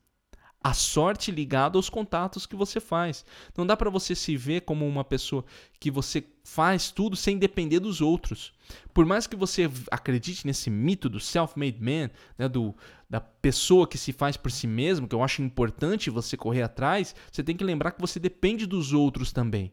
a 0.62 0.72
sorte 0.72 1.30
ligada 1.30 1.76
aos 1.76 1.90
contatos 1.90 2.46
que 2.46 2.54
você 2.54 2.78
faz. 2.78 3.24
Não 3.56 3.66
dá 3.66 3.76
para 3.76 3.90
você 3.90 4.14
se 4.14 4.36
ver 4.36 4.62
como 4.62 4.86
uma 4.86 5.02
pessoa 5.02 5.44
que 5.80 5.90
você 5.90 6.24
faz 6.44 6.90
tudo 6.90 7.16
sem 7.16 7.36
depender 7.36 7.80
dos 7.80 8.00
outros. 8.00 8.52
Por 8.94 9.04
mais 9.04 9.26
que 9.26 9.34
você 9.34 9.70
acredite 9.90 10.46
nesse 10.46 10.70
mito 10.70 11.08
do 11.08 11.18
self-made 11.18 11.80
man, 11.80 12.10
né, 12.38 12.48
do, 12.48 12.74
da 13.10 13.20
pessoa 13.20 13.86
que 13.86 13.98
se 13.98 14.12
faz 14.12 14.36
por 14.36 14.50
si 14.52 14.66
mesmo, 14.66 15.08
que 15.08 15.14
eu 15.14 15.22
acho 15.22 15.42
importante 15.42 16.10
você 16.10 16.36
correr 16.36 16.62
atrás, 16.62 17.14
você 17.30 17.42
tem 17.42 17.56
que 17.56 17.64
lembrar 17.64 17.90
que 17.92 18.00
você 18.00 18.20
depende 18.20 18.64
dos 18.64 18.92
outros 18.92 19.32
também. 19.32 19.72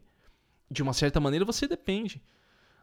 De 0.70 0.82
uma 0.82 0.94
certa 0.94 1.20
maneira 1.20 1.46
você 1.46 1.68
depende. 1.68 2.22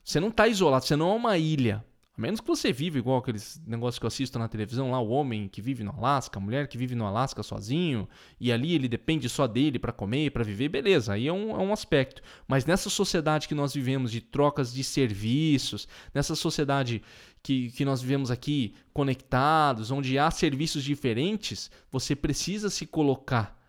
Você 0.05 0.21
não 0.21 0.29
está 0.29 0.47
isolado, 0.47 0.85
você 0.85 0.95
não 0.95 1.11
é 1.11 1.15
uma 1.15 1.39
ilha. 1.39 1.85
A 2.17 2.21
menos 2.21 2.41
que 2.41 2.47
você 2.47 2.73
vive 2.73 2.99
igual 2.99 3.19
aqueles 3.19 3.61
negócios 3.67 3.99
que 3.99 4.07
eu 4.07 4.09
assisto 4.09 4.39
na 4.39 4.49
televisão 4.49 4.91
lá, 4.91 4.99
o 4.99 5.11
homem 5.11 5.49
que 5.49 5.61
vive 5.61 5.85
no 5.85 5.91
Alasca, 5.91 6.39
a 6.39 6.43
mulher 6.43 6.67
que 6.67 6.79
vive 6.79 6.95
no 6.95 7.05
Alasca 7.05 7.43
sozinho, 7.43 8.09
e 8.41 8.51
ali 8.51 8.75
ele 8.75 8.89
depende 8.89 9.29
só 9.29 9.47
dele 9.47 9.79
para 9.79 9.93
comer, 9.93 10.31
para 10.31 10.43
viver, 10.43 10.71
beleza, 10.71 11.13
aí 11.13 11.29
é 11.29 11.33
um, 11.33 11.51
é 11.51 11.59
um 11.59 11.75
aspecto. 11.75 12.23
Mas 12.49 12.65
nessa 12.65 12.89
sociedade 12.89 13.47
que 13.47 13.55
nós 13.55 13.75
vivemos 13.75 14.11
de 14.11 14.23
trocas 14.23 14.73
de 14.73 14.83
serviços, 14.83 15.87
nessa 16.15 16.35
sociedade 16.35 17.03
que, 17.43 17.71
que 17.73 17.85
nós 17.85 18.01
vivemos 18.01 18.31
aqui 18.31 18.75
conectados, 18.95 19.91
onde 19.91 20.19
há 20.19 20.31
serviços 20.31 20.83
diferentes, 20.83 21.71
você 21.93 22.17
precisa 22.17 22.71
se 22.71 22.87
colocar 22.87 23.61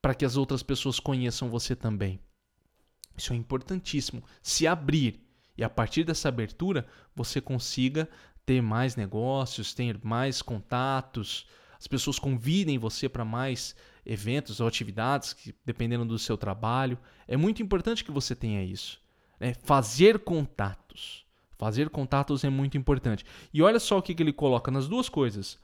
para 0.00 0.14
que 0.14 0.24
as 0.24 0.36
outras 0.36 0.62
pessoas 0.62 1.00
conheçam 1.00 1.50
você 1.50 1.74
também. 1.74 2.20
Isso 3.16 3.32
é 3.32 3.36
importantíssimo. 3.36 4.22
Se 4.40 4.68
abrir 4.68 5.27
e 5.58 5.64
a 5.64 5.68
partir 5.68 6.04
dessa 6.04 6.28
abertura 6.28 6.86
você 7.14 7.40
consiga 7.40 8.08
ter 8.46 8.62
mais 8.62 8.96
negócios, 8.96 9.74
ter 9.74 9.98
mais 10.02 10.40
contatos, 10.40 11.46
as 11.78 11.86
pessoas 11.86 12.18
convidem 12.18 12.78
você 12.78 13.08
para 13.08 13.24
mais 13.24 13.76
eventos 14.06 14.60
ou 14.60 14.66
atividades, 14.66 15.32
que, 15.32 15.54
dependendo 15.64 16.04
do 16.04 16.18
seu 16.18 16.36
trabalho. 16.38 16.98
É 17.26 17.36
muito 17.36 17.62
importante 17.62 18.04
que 18.04 18.10
você 18.10 18.34
tenha 18.34 18.64
isso. 18.64 19.00
Né? 19.38 19.54
Fazer 19.62 20.20
contatos. 20.20 21.26
Fazer 21.58 21.90
contatos 21.90 22.42
é 22.44 22.48
muito 22.48 22.78
importante. 22.78 23.24
E 23.52 23.60
olha 23.60 23.78
só 23.78 23.98
o 23.98 24.02
que, 24.02 24.14
que 24.14 24.22
ele 24.22 24.32
coloca 24.32 24.70
nas 24.70 24.88
duas 24.88 25.08
coisas. 25.08 25.58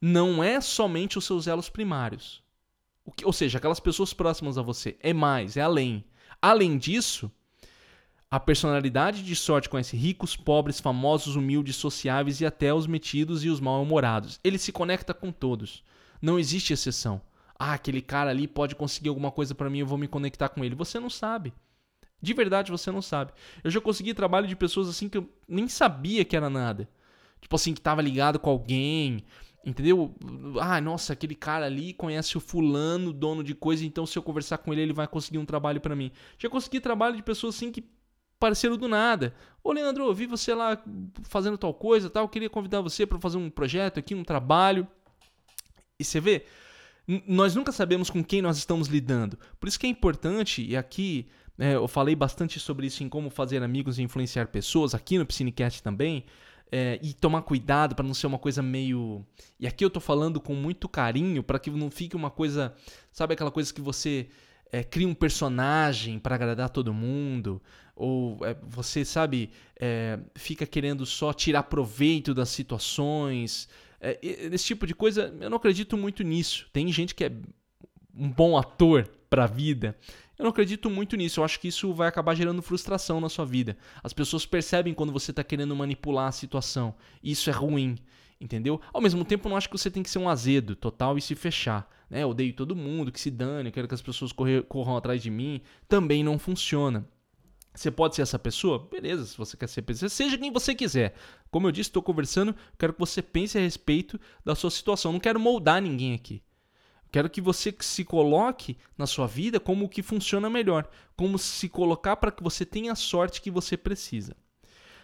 Não 0.00 0.42
é 0.42 0.60
somente 0.60 1.18
os 1.18 1.24
seus 1.24 1.46
elos 1.46 1.68
primários. 1.68 2.42
Que, 3.16 3.24
ou 3.24 3.32
seja, 3.32 3.58
aquelas 3.58 3.80
pessoas 3.80 4.12
próximas 4.12 4.58
a 4.58 4.62
você. 4.62 4.96
É 5.00 5.12
mais, 5.12 5.56
é 5.56 5.62
além. 5.62 6.04
Além 6.42 6.76
disso, 6.76 7.30
a 8.30 8.40
personalidade 8.40 9.22
de 9.22 9.36
sorte 9.36 9.68
conhece 9.68 9.96
ricos, 9.96 10.36
pobres, 10.36 10.80
famosos, 10.80 11.36
humildes, 11.36 11.76
sociáveis 11.76 12.40
e 12.40 12.46
até 12.46 12.74
os 12.74 12.86
metidos 12.86 13.44
e 13.44 13.48
os 13.48 13.60
mal-humorados. 13.60 14.40
Ele 14.42 14.58
se 14.58 14.72
conecta 14.72 15.14
com 15.14 15.30
todos. 15.30 15.84
Não 16.20 16.38
existe 16.38 16.72
exceção. 16.72 17.20
Ah, 17.58 17.74
aquele 17.74 18.02
cara 18.02 18.30
ali 18.30 18.48
pode 18.48 18.74
conseguir 18.74 19.08
alguma 19.08 19.30
coisa 19.30 19.54
para 19.54 19.70
mim, 19.70 19.78
eu 19.78 19.86
vou 19.86 19.96
me 19.96 20.08
conectar 20.08 20.48
com 20.48 20.64
ele. 20.64 20.74
Você 20.74 20.98
não 20.98 21.08
sabe. 21.08 21.52
De 22.20 22.34
verdade, 22.34 22.72
você 22.72 22.90
não 22.90 23.00
sabe. 23.00 23.32
Eu 23.62 23.70
já 23.70 23.80
consegui 23.80 24.12
trabalho 24.12 24.48
de 24.48 24.56
pessoas 24.56 24.88
assim 24.88 25.08
que 25.08 25.18
eu 25.18 25.28
nem 25.46 25.68
sabia 25.68 26.24
que 26.24 26.36
era 26.36 26.50
nada. 26.50 26.88
Tipo 27.40 27.54
assim, 27.54 27.74
que 27.74 27.80
tava 27.80 28.02
ligado 28.02 28.40
com 28.40 28.50
alguém, 28.50 29.24
entendeu? 29.64 30.14
Ah, 30.60 30.80
nossa, 30.80 31.12
aquele 31.12 31.34
cara 31.34 31.66
ali 31.66 31.92
conhece 31.92 32.36
o 32.36 32.40
fulano, 32.40 33.12
dono 33.12 33.44
de 33.44 33.54
coisa, 33.54 33.84
então 33.84 34.04
se 34.04 34.18
eu 34.18 34.22
conversar 34.22 34.58
com 34.58 34.72
ele, 34.72 34.82
ele 34.82 34.92
vai 34.92 35.06
conseguir 35.06 35.38
um 35.38 35.44
trabalho 35.44 35.80
para 35.80 35.94
mim. 35.94 36.10
Já 36.38 36.48
consegui 36.48 36.80
trabalho 36.80 37.16
de 37.16 37.22
pessoas 37.22 37.54
assim 37.54 37.70
que 37.70 37.84
parceiro 38.38 38.76
do 38.76 38.88
nada. 38.88 39.34
Ô 39.62 39.72
Leandro, 39.72 40.04
eu 40.04 40.14
vi 40.14 40.26
você 40.26 40.54
lá 40.54 40.82
fazendo 41.24 41.58
tal 41.58 41.74
coisa, 41.74 42.10
tal, 42.10 42.28
queria 42.28 42.50
convidar 42.50 42.80
você 42.80 43.06
para 43.06 43.18
fazer 43.18 43.38
um 43.38 43.50
projeto 43.50 43.98
aqui, 43.98 44.14
um 44.14 44.24
trabalho. 44.24 44.86
E 45.98 46.04
você 46.04 46.20
vê, 46.20 46.44
nós 47.26 47.54
nunca 47.54 47.72
sabemos 47.72 48.10
com 48.10 48.22
quem 48.22 48.42
nós 48.42 48.58
estamos 48.58 48.88
lidando. 48.88 49.38
Por 49.58 49.68
isso 49.68 49.78
que 49.78 49.86
é 49.86 49.90
importante, 49.90 50.64
e 50.64 50.76
aqui 50.76 51.28
É, 51.58 51.74
eu 51.74 51.88
falei 51.88 52.14
bastante 52.14 52.60
sobre 52.60 52.86
isso 52.86 53.02
em 53.02 53.08
como 53.08 53.30
fazer 53.30 53.62
amigos 53.62 53.98
e 53.98 54.02
influenciar 54.02 54.46
pessoas 54.48 54.94
aqui 54.94 55.16
no 55.16 55.24
Piscinecast 55.24 55.82
também. 55.82 56.24
É, 56.70 56.98
e 57.00 57.14
tomar 57.14 57.42
cuidado 57.42 57.94
para 57.94 58.04
não 58.04 58.12
ser 58.12 58.26
uma 58.26 58.38
coisa 58.38 58.60
meio. 58.60 59.24
E 59.58 59.66
aqui 59.66 59.82
eu 59.82 59.88
tô 59.88 59.98
falando 59.98 60.38
com 60.38 60.54
muito 60.54 60.86
carinho 60.86 61.42
para 61.42 61.58
que 61.58 61.70
não 61.70 61.90
fique 61.90 62.14
uma 62.14 62.30
coisa. 62.30 62.74
Sabe 63.10 63.32
aquela 63.32 63.50
coisa 63.50 63.72
que 63.72 63.80
você 63.80 64.28
é, 64.72 64.82
cria 64.82 65.08
um 65.08 65.14
personagem 65.14 66.18
para 66.18 66.34
agradar 66.34 66.70
todo 66.70 66.92
mundo? 66.92 67.62
Ou 67.94 68.38
é, 68.44 68.56
você, 68.62 69.04
sabe, 69.04 69.50
é, 69.78 70.18
fica 70.34 70.66
querendo 70.66 71.06
só 71.06 71.32
tirar 71.32 71.64
proveito 71.64 72.34
das 72.34 72.50
situações? 72.50 73.68
É, 74.00 74.18
esse 74.22 74.66
tipo 74.66 74.86
de 74.86 74.94
coisa, 74.94 75.34
eu 75.40 75.48
não 75.48 75.56
acredito 75.56 75.96
muito 75.96 76.22
nisso. 76.22 76.68
Tem 76.72 76.90
gente 76.92 77.14
que 77.14 77.24
é 77.24 77.32
um 78.14 78.30
bom 78.30 78.56
ator 78.56 79.08
para 79.30 79.44
a 79.44 79.46
vida. 79.46 79.96
Eu 80.38 80.42
não 80.42 80.50
acredito 80.50 80.90
muito 80.90 81.16
nisso. 81.16 81.40
Eu 81.40 81.44
acho 81.44 81.58
que 81.58 81.68
isso 81.68 81.92
vai 81.94 82.08
acabar 82.08 82.34
gerando 82.34 82.60
frustração 82.60 83.20
na 83.20 83.28
sua 83.28 83.46
vida. 83.46 83.76
As 84.02 84.12
pessoas 84.12 84.44
percebem 84.44 84.92
quando 84.92 85.12
você 85.12 85.30
está 85.30 85.42
querendo 85.42 85.74
manipular 85.74 86.28
a 86.28 86.32
situação. 86.32 86.94
Isso 87.22 87.48
é 87.48 87.52
ruim. 87.52 87.96
Entendeu? 88.38 88.80
Ao 88.92 89.00
mesmo 89.00 89.24
tempo, 89.24 89.48
não 89.48 89.56
acho 89.56 89.70
que 89.70 89.78
você 89.78 89.90
tem 89.90 90.02
que 90.02 90.10
ser 90.10 90.18
um 90.18 90.28
azedo 90.28 90.76
total 90.76 91.16
e 91.16 91.22
se 91.22 91.34
fechar. 91.34 91.90
Né? 92.08 92.24
Odeio 92.24 92.52
todo 92.52 92.76
mundo, 92.76 93.10
que 93.10 93.20
se 93.20 93.30
dane, 93.30 93.72
quero 93.72 93.88
que 93.88 93.94
as 93.94 94.02
pessoas 94.02 94.32
correr, 94.32 94.62
corram 94.64 94.96
atrás 94.96 95.22
de 95.22 95.30
mim. 95.30 95.60
Também 95.88 96.22
não 96.22 96.38
funciona. 96.38 97.06
Você 97.74 97.90
pode 97.90 98.16
ser 98.16 98.22
essa 98.22 98.38
pessoa? 98.38 98.88
Beleza, 98.90 99.26
se 99.26 99.36
você 99.36 99.54
quer 99.56 99.68
ser 99.68 99.82
pessoa, 99.82 100.08
seja 100.08 100.38
quem 100.38 100.50
você 100.50 100.74
quiser. 100.74 101.14
Como 101.50 101.66
eu 101.66 101.72
disse, 101.72 101.90
estou 101.90 102.02
conversando, 102.02 102.56
quero 102.78 102.94
que 102.94 102.98
você 102.98 103.20
pense 103.20 103.58
a 103.58 103.60
respeito 103.60 104.18
da 104.42 104.54
sua 104.54 104.70
situação. 104.70 105.12
não 105.12 105.20
quero 105.20 105.38
moldar 105.38 105.82
ninguém 105.82 106.14
aqui. 106.14 106.42
Quero 107.12 107.28
que 107.30 107.40
você 107.40 107.74
se 107.80 108.04
coloque 108.04 108.78
na 108.96 109.06
sua 109.06 109.26
vida 109.26 109.60
como 109.60 109.84
o 109.84 109.88
que 109.88 110.02
funciona 110.02 110.48
melhor, 110.48 110.88
como 111.14 111.38
se 111.38 111.68
colocar 111.68 112.16
para 112.16 112.32
que 112.32 112.42
você 112.42 112.64
tenha 112.64 112.92
a 112.92 112.96
sorte 112.96 113.42
que 113.42 113.50
você 113.50 113.76
precisa. 113.76 114.34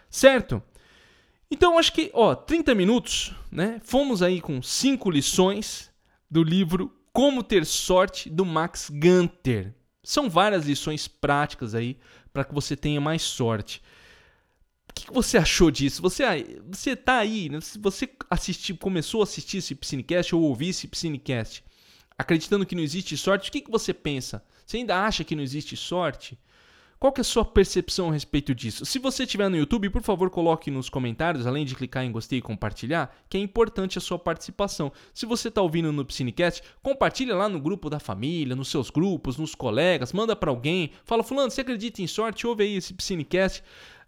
Certo? 0.09 0.63
Então 1.51 1.79
acho 1.79 1.93
que, 1.93 2.11
ó, 2.15 2.35
30 2.35 2.75
minutos, 2.75 3.35
né? 3.51 3.81
Fomos 3.85 4.23
aí 4.23 4.41
com 4.41 4.63
cinco 4.63 5.11
lições 5.11 5.92
do 6.33 6.43
livro 6.43 6.91
Como 7.13 7.43
ter 7.43 7.67
sorte 7.67 8.31
do 8.31 8.47
Max 8.47 8.89
Gunter. 8.89 9.75
São 10.03 10.31
várias 10.31 10.65
lições 10.65 11.07
práticas 11.07 11.75
aí 11.75 11.99
para 12.33 12.43
que 12.43 12.55
você 12.55 12.75
tenha 12.75 13.03
mais 13.03 13.21
sorte. 13.21 13.83
O 14.89 14.95
que, 14.95 15.13
você 15.13 15.37
achou 15.37 15.71
disso? 15.71 16.01
Você, 16.01 16.25
você 16.71 16.97
tá 16.97 17.19
aí, 17.19 17.51
né? 17.51 17.61
se 17.61 17.79
você 17.79 18.09
assistir, 18.31 18.73
começou 18.79 19.21
a 19.21 19.25
assistir 19.25 19.59
esse 19.59 19.75
Piscinecast 19.75 20.35
ou 20.35 20.41
ouvir 20.41 20.71
esse 20.71 20.89
Piscinecast, 20.89 21.63
acreditando 22.17 22.65
que 22.65 22.75
não 22.75 22.83
existe 22.83 23.15
sorte, 23.15 23.51
o 23.51 23.53
que, 23.53 23.61
que 23.61 23.71
você 23.71 23.93
pensa? 23.93 24.43
Você 24.65 24.79
ainda 24.79 25.05
acha 25.05 25.25
que 25.25 25.37
não 25.37 25.43
existe 25.43 25.77
sorte? 25.77 26.39
Qual 27.03 27.13
que 27.13 27.21
é 27.21 27.23
a 27.23 27.25
sua 27.25 27.45
percepção 27.45 28.11
a 28.11 28.13
respeito 28.13 28.55
disso? 28.55 28.87
Se 28.87 29.01
você 29.01 29.25
estiver 29.25 29.49
no 29.49 29.57
YouTube, 29.57 29.91
por 29.91 30.03
favor, 30.03 30.31
coloque 30.31 30.71
nos 30.71 30.89
comentários, 30.89 31.49
além 31.49 31.65
de 31.65 31.75
clicar 31.75 32.05
em 32.05 32.13
gostei 32.13 32.39
e 32.39 32.41
compartilhar, 32.41 33.13
que 33.29 33.37
é 33.37 33.41
importante 33.41 33.99
a 33.99 34.01
sua 34.01 34.21
participação. 34.21 34.93
Se 35.13 35.27
você 35.27 35.49
está 35.49 35.61
ouvindo 35.61 35.93
no 35.93 36.05
Piscinecast, 36.05 36.63
compartilha 36.81 37.35
lá 37.35 37.49
no 37.49 37.59
grupo 37.59 37.91
da 37.91 37.99
família, 37.99 38.55
nos 38.55 38.69
seus 38.69 38.89
grupos, 38.89 39.37
nos 39.37 39.53
colegas, 39.53 40.13
manda 40.13 40.37
para 40.37 40.49
alguém, 40.49 40.93
fala, 41.05 41.25
fulano, 41.25 41.51
você 41.51 41.63
acredita 41.63 42.01
em 42.01 42.07
sorte? 42.07 42.47
Ouve 42.47 42.63
aí 42.63 42.77
esse 42.77 42.95
Piscinecast. 42.95 43.65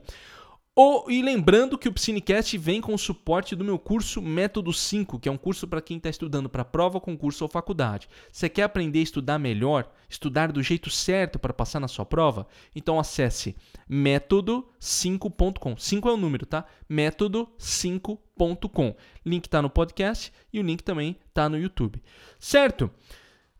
Oh, 0.77 1.05
e 1.07 1.21
lembrando 1.21 1.77
que 1.77 1.87
o 1.87 1.93
Psinecast 1.93 2.57
vem 2.57 2.81
com 2.81 2.93
o 2.93 2.97
suporte 2.97 3.55
do 3.55 3.63
meu 3.63 3.79
curso 3.79 4.21
Método 4.21 4.73
5, 4.73 5.21
que 5.21 5.29
é 5.29 5.31
um 5.31 5.37
curso 5.37 5.65
para 5.69 5.81
quem 5.81 5.95
está 5.95 6.09
estudando 6.09 6.49
para 6.49 6.65
prova, 6.65 6.99
concurso 6.99 7.45
ou 7.45 7.49
faculdade. 7.49 8.09
Você 8.29 8.49
quer 8.49 8.63
aprender 8.63 8.99
a 8.99 9.03
estudar 9.03 9.39
melhor, 9.39 9.89
estudar 10.09 10.51
do 10.51 10.61
jeito 10.61 10.89
certo 10.89 11.39
para 11.39 11.53
passar 11.53 11.79
na 11.79 11.87
sua 11.87 12.05
prova? 12.05 12.45
Então 12.75 12.99
acesse 12.99 13.55
método5.com. 13.89 15.77
5 15.77 16.09
é 16.09 16.11
o 16.11 16.17
número, 16.17 16.45
tá? 16.45 16.65
método5.com. 16.91 18.95
Link 19.25 19.45
está 19.45 19.61
no 19.61 19.69
podcast 19.69 20.33
e 20.51 20.59
o 20.59 20.63
link 20.63 20.83
também 20.83 21.15
está 21.29 21.47
no 21.47 21.57
YouTube. 21.57 22.03
Certo? 22.37 22.91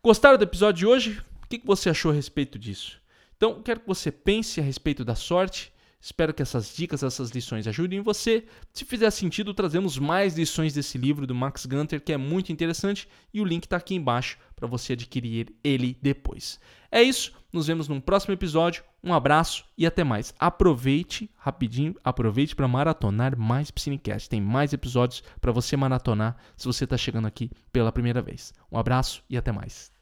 Gostaram 0.04 0.38
do 0.38 0.44
episódio 0.44 0.80
de 0.80 0.86
hoje? 0.86 1.22
O 1.42 1.48
que 1.48 1.62
você 1.64 1.90
achou 1.90 2.12
a 2.12 2.14
respeito 2.14 2.60
disso? 2.60 3.00
Então, 3.38 3.62
quero 3.62 3.80
que 3.80 3.88
você 3.88 4.12
pense 4.12 4.60
a 4.60 4.64
respeito 4.64 5.06
da 5.06 5.16
sorte 5.16 5.74
Espero 6.06 6.36
que 6.36 6.44
essas 6.44 6.76
dicas, 6.76 7.02
essas 7.02 7.32
lições 7.32 7.66
ajudem 7.66 8.00
você. 8.00 8.46
Se 8.72 8.86
fizer 8.86 9.10
sentido, 9.10 9.56
trazemos 9.56 9.98
mais 9.98 10.38
lições 10.38 10.72
desse 10.72 11.00
livro 11.00 11.26
do 11.26 11.34
Max 11.34 11.66
Gunter, 11.66 12.00
que 12.00 12.14
é 12.14 12.18
muito 12.18 12.52
interessante, 12.52 13.10
e 13.34 13.42
o 13.42 13.44
link 13.44 13.64
está 13.64 13.78
aqui 13.78 13.96
embaixo 13.96 14.38
para 14.56 14.68
você 14.68 14.94
adquirir 14.94 15.48
ele 15.64 15.98
depois. 16.00 16.60
É 16.92 17.02
isso, 17.02 17.34
nos 17.52 17.66
vemos 17.66 17.88
num 17.88 18.00
próximo 18.00 18.36
episódio. 18.36 18.84
Um 19.04 19.16
abraço 19.16 19.66
e 19.76 19.84
até 19.84 20.04
mais. 20.04 20.32
Aproveite 20.38 21.28
rapidinho, 21.38 21.96
aproveite 22.04 22.56
para 22.56 22.68
maratonar 22.68 23.36
mais 23.36 23.72
Piscinecast. 23.72 24.30
Tem 24.30 24.40
mais 24.40 24.74
episódios 24.74 25.24
para 25.42 25.52
você 25.52 25.76
maratonar 25.76 26.38
se 26.56 26.68
você 26.68 26.84
está 26.84 26.98
chegando 26.98 27.26
aqui 27.26 27.50
pela 27.74 27.92
primeira 27.92 28.22
vez. 28.22 28.54
Um 28.72 28.78
abraço 28.78 29.24
e 29.28 29.36
até 29.36 29.52
mais. 29.52 29.95